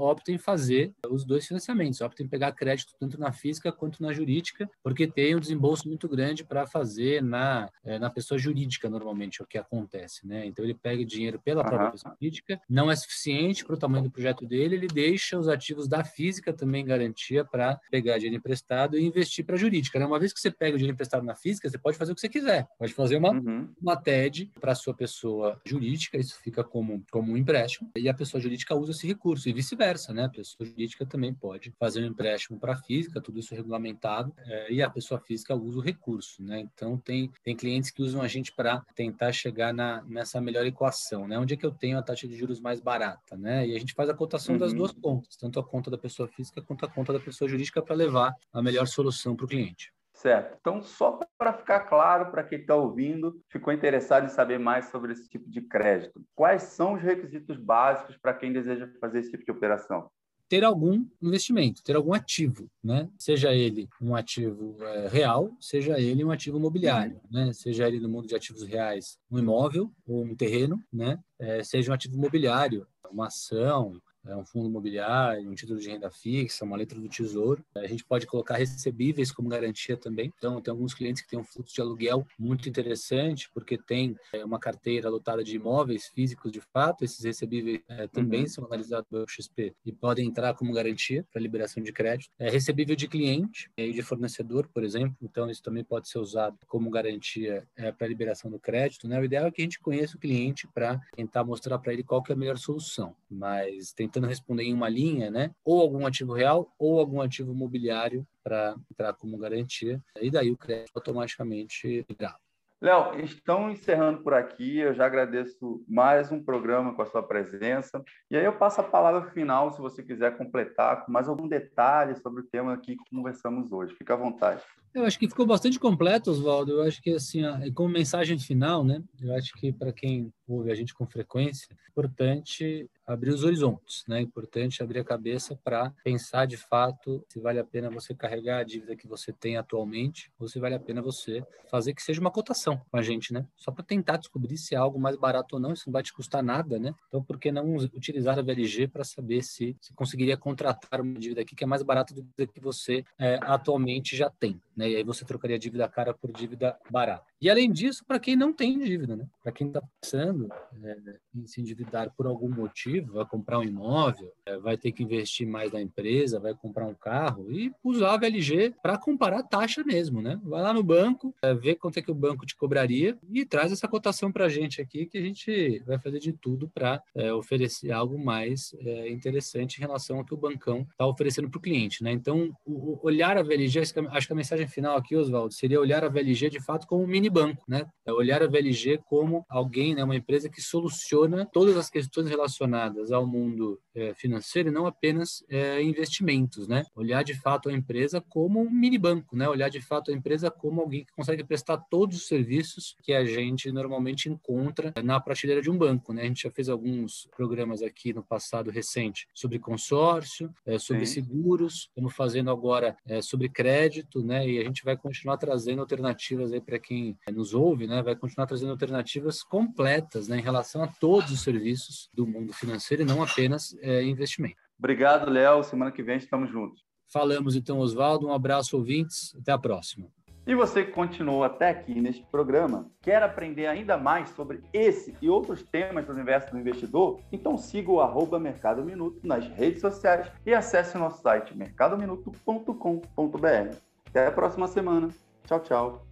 opta 0.10 0.32
em 0.32 0.38
fazer 0.38 0.94
os 1.10 1.26
dois 1.26 1.46
financiamentos, 1.48 2.02
opta 2.02 2.24
em 2.24 2.28
pegar 2.28 2.52
crédito 2.52 2.94
tanto 3.00 3.20
na 3.20 3.32
física 3.32 3.72
quanto 3.72 4.02
na 4.02 4.12
jurídica, 4.14 4.70
porque 4.84 5.08
tem 5.08 5.36
um 5.36 5.40
desembolso 5.40 5.88
muito 5.88 6.08
grande 6.08 6.44
para 6.44 6.66
fazer 6.66 7.22
na, 7.22 7.70
é, 7.84 8.00
na 8.00 8.10
pessoa 8.10 8.38
jurídica, 8.38 8.90
normalmente, 8.90 9.42
é 9.42 9.44
o 9.44 9.48
que 9.48 9.58
acontece. 9.58 10.28
Né? 10.28 10.46
Então, 10.46 10.64
ele 10.64 10.74
pega 10.74 11.06
dinheiro 11.06 11.40
pela 11.40 11.64
própria 11.64 11.86
uhum. 11.86 11.92
pessoa 11.92 12.16
jurídica, 12.20 12.62
não 12.70 12.92
é 12.92 12.96
suficiente 12.96 13.64
para 13.66 13.76
o 13.76 13.78
tamanho 13.78 14.04
do 14.04 14.12
projeto 14.12 14.46
dele, 14.46 14.76
ele 14.76 14.88
deixa 14.88 15.38
os 15.38 15.48
ativos 15.48 15.88
da 15.88 16.04
física 16.04 16.54
também 16.54 16.86
garantia 16.86 17.46
para 17.46 17.80
pegar 17.92 18.18
dinheiro 18.18 18.38
emprestado 18.38 18.98
e 18.98 19.06
investir 19.06 19.46
para 19.46 19.56
a 19.56 19.60
jurídica. 19.60 20.00
Né? 20.00 20.06
Uma 20.06 20.20
vez 20.20 20.34
que 20.34 20.40
você 20.40 20.52
pega 20.52 20.76
o 20.76 20.78
dinheiro 20.78 20.94
emprestado 20.94 21.24
na 21.24 21.36
física, 21.36 21.70
você 21.70 21.78
pode 21.78 21.98
fazer 21.98 22.12
o 22.12 22.16
que 22.16 22.22
você 22.22 22.30
quiser. 22.30 22.68
Pode 22.78 22.94
fazer 22.94 23.18
uma, 23.18 23.32
uhum. 23.32 23.70
uma 23.82 23.96
TED 23.96 24.52
para 24.60 24.72
a 24.72 24.76
sua 24.76 24.94
pessoa 24.94 25.60
jurídica, 25.66 26.18
isso 26.18 26.40
fica 26.42 26.64
como, 26.64 27.04
como 27.12 27.32
um 27.32 27.38
empréstimo, 27.38 27.90
e 27.96 28.10
a 28.10 28.14
pessoa 28.14 28.42
jurídica 28.42 28.76
usa 28.76 28.92
esse 28.92 29.08
recurso, 29.08 29.50
e 29.50 29.54
vice-versa 29.54 29.99
vice-versa, 30.00 30.14
né? 30.14 30.26
A 30.26 30.30
pessoa 30.30 30.68
jurídica 30.68 31.06
também 31.06 31.34
pode 31.34 31.72
fazer 31.78 32.04
um 32.04 32.08
empréstimo 32.08 32.60
para 32.60 32.74
a 32.74 32.78
física, 32.78 33.22
tudo 33.22 33.40
isso 33.40 33.54
regulamentado, 33.54 34.34
é, 34.38 34.72
e 34.72 34.82
a 34.82 34.90
pessoa 34.90 35.20
física 35.20 35.54
usa 35.56 35.80
o 35.80 35.82
recurso, 35.82 36.42
né? 36.42 36.62
Então, 36.62 36.98
tem, 36.98 37.32
tem 37.44 37.56
clientes 37.56 37.92
que 37.92 38.02
usam 38.02 38.22
a 38.22 38.28
gente 38.28 38.54
para 38.54 38.82
tentar 38.96 39.32
chegar 39.32 39.74
na, 39.74 40.02
nessa 40.04 40.40
melhor 40.40 40.66
equação, 40.66 41.28
né? 41.28 41.38
Onde 41.38 41.54
é 41.54 41.58
que 41.58 41.66
eu 41.66 41.72
tenho 41.72 41.98
a 41.98 42.02
taxa 42.02 42.28
de 42.28 42.38
juros 42.38 42.60
mais 42.60 42.80
barata, 42.80 43.36
né? 43.36 43.68
E 43.68 43.76
a 43.76 43.80
gente 43.80 43.94
faz 43.94 44.10
a 44.10 44.14
cotação 44.14 44.56
uhum. 44.56 44.60
das 44.60 44.74
duas 44.74 44.92
contas, 44.92 45.36
tanto 45.36 45.60
a 45.60 45.64
conta 45.64 45.92
da 45.92 45.98
pessoa 45.98 46.28
física 46.28 46.62
quanto 46.62 46.86
a 46.86 46.90
conta 46.90 47.12
da 47.14 47.20
pessoa 47.20 47.50
jurídica 47.50 47.82
para 47.82 47.96
levar 47.96 48.34
a 48.54 48.62
melhor 48.62 48.88
solução 48.88 49.36
para 49.36 49.46
o 49.46 49.50
cliente. 49.50 49.92
Certo. 50.20 50.58
Então, 50.60 50.82
só 50.82 51.18
para 51.38 51.54
ficar 51.54 51.80
claro 51.82 52.30
para 52.30 52.44
quem 52.44 52.60
está 52.60 52.76
ouvindo, 52.76 53.42
ficou 53.48 53.72
interessado 53.72 54.26
em 54.26 54.30
saber 54.30 54.60
mais 54.60 54.90
sobre 54.90 55.14
esse 55.14 55.30
tipo 55.30 55.50
de 55.50 55.62
crédito. 55.62 56.22
Quais 56.36 56.64
são 56.64 56.96
os 56.96 57.02
requisitos 57.02 57.56
básicos 57.56 58.18
para 58.18 58.34
quem 58.34 58.52
deseja 58.52 58.90
fazer 59.00 59.20
esse 59.20 59.32
tipo 59.32 59.46
de 59.46 59.52
operação? 59.52 60.12
ter 60.50 60.64
algum 60.64 61.06
investimento, 61.22 61.84
ter 61.84 61.96
algum 61.96 62.12
ativo, 62.12 62.68
né? 62.84 63.08
Seja 63.20 63.54
ele 63.54 63.88
um 64.02 64.16
ativo 64.16 64.76
é, 64.84 65.08
real, 65.08 65.56
seja 65.62 66.00
ele 66.00 66.26
um 66.26 66.32
ativo 66.32 66.58
imobiliário, 66.58 67.22
né? 67.30 67.54
Seja 67.54 67.88
ele 67.88 68.00
no 68.00 68.10
mundo 68.10 68.28
de 68.28 68.36
ativos 68.36 68.64
reais 68.64 69.20
um 69.32 69.38
imóvel 69.38 69.92
ou 70.08 70.24
um 70.24 70.36
terreno, 70.36 70.82
né? 70.92 71.20
É, 71.38 71.64
seja 71.64 71.92
um 71.92 71.94
ativo 71.94 72.16
imobiliário, 72.16 72.88
uma 73.12 73.28
ação, 73.28 74.02
um 74.36 74.46
fundo 74.46 74.70
imobiliário, 74.70 75.50
um 75.50 75.56
título 75.56 75.80
de 75.80 75.90
renda 75.90 76.10
fixa, 76.10 76.66
uma 76.66 76.78
letra 76.78 77.00
do 77.00 77.08
tesouro. 77.08 77.64
A 77.76 77.88
gente 77.88 78.04
pode 78.04 78.26
colocar 78.26 78.58
recebíveis 78.58 79.32
como 79.32 79.50
garantia 79.50 79.98
também. 79.98 80.34
Então, 80.38 80.62
tem 80.62 80.72
alguns 80.72 80.94
clientes 80.94 81.22
que 81.22 81.30
têm 81.30 81.40
um 81.40 81.44
fluxo 81.44 81.74
de 81.74 81.82
aluguel 81.82 82.26
muito 82.38 82.68
interessante, 82.70 83.50
porque 83.54 83.78
tem 83.78 84.16
é, 84.34 84.44
uma 84.44 84.60
carteira 84.60 85.10
lotada 85.10 85.44
de 85.44 85.56
imóveis 85.56 86.08
físicos 86.08 86.52
de 86.52 86.62
fato. 86.62 87.04
Esses 87.04 87.24
recebíveis 87.24 87.82
é, 87.88 88.08
também 88.08 88.42
uhum. 88.42 88.48
são 88.48 88.66
analisados 88.66 89.08
pelo 89.10 89.28
XP 89.28 89.74
e 89.86 89.92
podem 89.92 90.28
entrar 90.28 90.54
como 90.54 90.74
garantia 90.74 91.26
para 91.32 91.42
liberação 91.42 91.82
de 91.82 91.92
crédito. 91.92 92.32
É 92.40 92.50
recebível 92.50 92.96
de 92.96 93.08
cliente 93.08 93.70
e 93.78 93.92
de 93.92 94.02
fornecedor, 94.02 94.68
por 94.74 94.84
exemplo. 94.84 95.16
Então, 95.22 95.50
isso 95.50 95.64
também 95.64 95.84
pode 95.84 96.10
ser 96.10 96.20
usado 96.20 96.58
como 96.68 96.90
garantia 96.90 97.68
é, 97.76 97.92
para 97.92 98.08
liberação 98.08 98.50
do 98.50 98.60
crédito. 98.60 99.08
Né? 99.08 99.20
O 99.20 99.24
ideal 99.24 99.48
é 99.48 99.52
que 99.52 99.62
a 99.62 99.66
gente 99.66 99.80
conheça 99.80 100.18
o 100.18 100.20
cliente 100.20 100.68
para 100.68 101.00
tentar 101.16 101.44
mostrar 101.44 101.80
para 101.80 101.94
ele 101.94 102.04
qual 102.04 102.22
que 102.22 102.32
é 102.32 102.36
a 102.36 102.38
melhor 102.38 102.58
solução. 102.58 103.16
Mas 103.30 103.92
tentando 103.94 104.19
responder 104.28 104.64
em 104.64 104.74
uma 104.74 104.90
linha, 104.90 105.30
né? 105.30 105.52
ou 105.64 105.82
algum 105.82 106.06
ativo 106.06 106.34
real 106.34 106.74
ou 106.78 107.00
algum 107.00 107.22
ativo 107.22 107.52
imobiliário 107.52 108.26
para 108.44 108.76
entrar 108.92 109.14
como 109.14 109.38
garantia. 109.38 110.02
E 110.20 110.32
daí 110.32 110.52
o 110.52 110.58
crédito 110.58 110.96
automaticamente 110.96 112.06
grava. 112.18 112.40
Léo, 112.82 113.20
estão 113.20 113.70
encerrando 113.70 114.24
por 114.24 114.34
aqui. 114.34 114.78
Eu 114.78 114.94
já 114.94 115.06
agradeço 115.06 115.84
mais 115.86 116.32
um 116.32 116.42
programa 116.42 116.94
com 116.96 117.02
a 117.02 117.06
sua 117.06 117.22
presença. 117.22 118.02
E 118.32 118.38
aí 118.38 118.46
eu 118.46 118.58
passo 118.58 118.80
a 118.80 118.86
palavra 118.86 119.30
final, 119.32 119.72
se 119.72 119.82
você 119.82 120.02
quiser 120.02 120.38
completar 120.38 121.06
com 121.06 121.12
mais 121.12 121.28
algum 121.28 121.46
detalhe 121.46 122.16
sobre 122.16 122.42
o 122.42 122.46
tema 122.46 122.74
aqui 122.74 122.96
que 122.96 123.10
conversamos 123.14 123.74
hoje. 123.74 123.94
Fique 123.96 124.12
à 124.12 124.16
vontade. 124.16 124.64
Eu 124.94 125.06
acho 125.06 125.20
que 125.20 125.30
ficou 125.30 125.46
bastante 125.46 125.80
completo, 125.80 126.32
Oswaldo. 126.32 126.72
Eu 126.74 126.82
acho 126.84 127.02
que, 127.02 127.12
assim, 127.12 127.42
como 127.74 127.90
mensagem 127.90 128.40
final, 128.40 128.84
né? 128.84 129.04
Eu 129.22 129.36
acho 129.36 129.54
que 129.54 129.72
para 129.72 129.94
quem 129.94 130.34
ouve 130.48 130.72
a 130.72 130.76
gente 130.76 130.94
com 130.94 131.06
frequência, 131.06 131.68
é 131.72 131.90
importante 131.92 132.90
abrir 133.06 133.32
os 133.32 133.44
horizontes, 133.44 134.04
né? 134.08 134.20
É 134.20 134.22
importante 134.22 134.82
abrir 134.84 135.00
a 135.00 135.04
cabeça 135.04 135.60
para 135.64 135.92
pensar 136.04 136.46
de 136.46 136.58
fato 136.58 137.24
se 137.28 137.40
vale 137.40 137.60
a 137.60 137.64
pena 137.64 137.90
você 137.90 138.14
carregar 138.14 138.60
a 138.60 138.64
dívida 138.64 138.96
que 138.96 139.08
você 139.08 139.34
tem 139.34 139.58
atualmente 139.58 140.32
ou 140.40 140.48
se 140.48 140.60
vale 140.60 140.76
a 140.76 140.80
pena 140.80 141.02
você 141.02 141.44
fazer 141.70 141.94
que 141.94 142.04
seja 142.04 142.22
uma 142.22 142.32
cotação 142.32 142.80
com 142.92 142.98
a 142.98 143.02
gente, 143.02 143.34
né? 143.34 143.46
Só 143.58 143.72
para 143.72 143.84
tentar 143.84 144.18
descobrir 144.18 144.58
se 144.58 144.76
é 144.76 144.78
algo 144.78 145.00
mais 145.00 145.16
barato 145.16 145.56
ou 145.56 145.62
não, 145.62 145.74
isso 145.74 145.84
não 145.88 145.94
vai 145.94 146.04
te 146.04 146.14
custar 146.14 146.44
nada, 146.44 146.80
né? 146.80 146.94
Então, 147.08 147.24
por 147.24 147.40
que 147.40 147.52
não 147.52 147.76
utilizar 147.76 148.38
a 148.38 148.42
VLG 148.42 148.88
para 148.88 149.04
saber 149.04 149.42
se, 149.44 149.76
se 149.82 149.94
conseguiria 149.94 150.38
contratar 150.38 151.02
uma 151.02 151.20
dívida 151.20 151.42
aqui 151.42 151.56
que 151.56 151.64
é 151.64 151.68
mais 151.68 151.82
barata 151.82 152.14
do 152.14 152.48
que 152.48 152.60
você 152.60 153.04
é, 153.18 153.40
atualmente 153.42 154.16
já 154.16 154.30
tem, 154.30 154.60
né? 154.80 154.90
E 154.90 154.96
aí 154.96 155.04
você 155.04 155.26
trocaria 155.26 155.60
dívida 155.60 155.88
cara 155.90 156.14
por 156.14 156.32
dívida 156.32 156.80
barata. 156.90 157.29
E 157.42 157.50
além 157.50 157.72
disso, 157.72 158.04
para 158.06 158.20
quem 158.20 158.36
não 158.36 158.52
tem 158.52 158.78
dívida, 158.80 159.16
né? 159.16 159.26
Para 159.42 159.52
quem 159.52 159.68
está 159.68 159.82
pensando 159.82 160.50
é, 160.84 160.98
em 161.34 161.48
se 161.48 161.62
endividar 161.62 162.12
por 162.16 162.28
algum 162.28 162.50
motivo, 162.50 163.14
vai 163.14 163.26
comprar 163.26 163.60
um 163.60 163.64
imóvel, 163.64 164.34
é, 164.46 164.58
vai 164.58 164.78
ter 164.78 164.92
que 164.92 165.04
investir 165.04 165.48
mais 165.48 165.72
na 165.72 165.82
empresa, 165.82 166.40
vai 166.40 166.54
comprar 166.54 166.86
um 166.86 166.94
carro 166.94 167.50
e 167.50 167.72
usar 167.82 168.14
a 168.14 168.18
VLG 168.18 168.76
para 168.82 168.98
comparar 168.98 169.44
taxa 169.44 169.84
mesmo, 169.86 170.22
né? 170.22 170.40
Vai 170.44 170.62
lá 170.62 170.74
no 170.74 170.84
banco, 170.84 171.34
é, 171.42 171.54
vê 171.54 171.76
quanto 171.76 171.98
é 171.98 172.02
que 172.02 172.12
o 172.12 172.16
banco 172.16 172.46
te 172.46 172.56
cobraria 172.56 173.18
e 173.32 173.46
traz 173.46 173.72
essa 173.72 173.88
cotação 173.88 174.32
para 174.32 174.46
a 174.46 174.50
gente 174.50 174.82
aqui 174.82 175.06
que 175.06 175.18
a 175.18 175.22
gente 175.22 175.80
vai 175.86 175.98
fazer 175.98 176.20
de 176.20 176.34
tudo 176.34 176.68
para 176.68 177.02
é, 177.16 177.34
oferecer 177.34 177.92
algo 177.92 178.20
mais 178.20 178.76
é, 178.80 179.10
interessante 179.10 179.78
em 179.78 179.82
relação 179.82 180.18
ao 180.18 180.26
que 180.26 180.34
o 180.34 180.38
bancão 180.38 180.86
está 180.92 181.08
oferecendo 181.08 181.50
para 181.50 181.58
o 181.58 181.62
cliente, 181.62 182.04
né? 182.04 182.12
Então, 182.12 182.54
o, 182.66 183.00
olhar 183.02 183.38
a 183.38 183.44
VLG, 183.44 183.80
acho 183.80 184.28
que 184.28 184.34
a 184.34 184.36
mensagem 184.36 184.68
final 184.68 184.98
aqui, 184.98 185.16
Oswaldo, 185.16 185.54
seria 185.54 185.80
olhar 185.80 186.04
a 186.04 186.10
VLG 186.10 186.50
de 186.50 186.60
fato 186.60 186.86
como 186.86 187.04
um 187.04 187.08
mini 187.08 187.29
banco, 187.30 187.64
né? 187.68 187.86
É 188.06 188.12
olhar 188.12 188.42
a 188.42 188.48
VLG 188.48 189.00
como 189.06 189.46
alguém, 189.50 189.96
né, 189.96 190.04
uma 190.04 190.16
empresa 190.16 190.50
que 190.50 190.62
soluciona 190.62 191.46
todas 191.46 191.78
as 191.78 191.90
questões 191.90 192.30
relacionadas 192.30 193.12
ao 193.12 193.26
mundo 193.26 193.80
é, 193.96 194.14
financeiro 194.14 194.70
e 194.70 194.72
não 194.72 194.86
apenas 194.86 195.44
é, 195.50 195.82
investimentos, 195.82 196.68
né? 196.68 196.86
Olhar 196.96 197.24
de 197.24 197.34
fato 197.34 197.70
a 197.70 197.74
empresa 197.74 198.22
como 198.22 198.62
um 198.62 198.70
mini 198.70 198.98
banco, 198.98 199.36
né? 199.36 199.48
Olhar 199.48 199.70
de 199.70 199.82
fato 199.82 200.12
a 200.12 200.14
empresa 200.14 200.50
como 200.50 200.82
alguém 200.82 201.06
que 201.06 201.14
consegue 201.14 201.44
prestar 201.44 201.78
todos 201.78 202.18
os 202.18 202.28
serviços 202.28 202.96
que 203.04 203.14
a 203.14 203.26
gente 203.26 203.72
normalmente 203.72 204.30
encontra 204.30 204.94
na 205.04 205.20
prateleira 205.20 205.62
de 205.62 205.70
um 205.70 205.78
banco, 205.78 206.14
né? 206.14 206.24
A 206.24 206.26
gente 206.26 206.44
já 206.44 206.52
fez 206.52 206.70
alguns 206.70 207.28
programas 207.36 207.82
aqui 207.82 208.14
no 208.14 208.24
passado 208.24 208.72
recente 208.72 209.28
sobre 209.34 209.60
consórcio, 209.60 210.54
é, 210.66 210.78
sobre 210.78 211.06
Sim. 211.06 211.22
seguros, 211.22 211.88
estamos 211.90 212.16
fazendo 212.16 212.50
agora 212.50 212.98
é, 213.06 213.22
sobre 213.22 213.50
crédito, 213.50 214.24
né? 214.24 214.48
E 214.48 214.60
a 214.60 214.64
gente 214.64 214.84
vai 214.84 214.98
continuar 214.98 215.38
trazendo 215.38 215.82
alternativas 215.82 216.52
aí 216.52 216.62
para 216.62 216.80
quem 216.80 217.18
nos 217.32 217.54
ouve, 217.54 217.88
né, 217.88 218.02
vai 218.02 218.16
continuar 218.16 218.48
trazendo 218.48 218.72
alternativas 218.72 219.44
completas 219.44 220.28
né, 220.28 220.38
em 220.38 220.42
relação 220.42 220.84
a 220.84 220.88
todos 220.88 221.32
os 221.32 221.42
serviços 221.42 222.10
do 222.14 222.26
mundo 222.26 222.54
financeiro 222.54 223.04
e 223.04 223.06
não 223.06 223.22
apenas 223.22 223.76
é, 223.82 224.04
investimento. 224.04 224.56
Obrigado, 224.78 225.30
Léo. 225.30 225.64
Semana 225.64 225.92
que 225.92 226.02
vem 226.02 226.18
estamos 226.18 226.50
juntos. 226.50 226.84
Falamos 227.12 227.56
então, 227.56 227.80
Oswaldo. 227.80 228.28
Um 228.28 228.34
abraço, 228.34 228.78
ouvintes. 228.78 229.36
Até 229.36 229.52
a 229.52 229.58
próxima. 229.58 230.08
E 230.48 230.56
você 230.56 230.84
que 230.84 230.92
continuou 230.92 231.44
até 231.44 231.70
aqui 231.70 232.02
neste 232.02 232.26
programa, 232.26 232.90
quer 233.02 233.22
aprender 233.22 233.68
ainda 233.68 233.98
mais 233.98 234.30
sobre 234.30 234.64
esse 234.74 235.16
e 235.22 235.30
outros 235.30 235.62
temas 235.62 236.08
do 236.08 236.14
universo 236.14 236.52
do 236.52 236.58
investidor? 236.58 237.20
Então 237.32 237.56
siga 237.56 237.92
o 237.92 238.00
arroba 238.00 238.40
Mercado 238.40 238.84
Minuto 238.84 239.20
nas 239.24 239.48
redes 239.48 239.82
sociais 239.82 240.32
e 240.44 240.54
acesse 240.54 240.98
o 240.98 241.00
nosso 241.00 241.22
site 241.22 241.56
mercadominuto.com.br. 241.56 243.76
Até 244.08 244.26
a 244.26 244.32
próxima 244.32 244.68
semana. 244.68 245.10
Tchau, 245.46 245.60
tchau. 245.60 246.09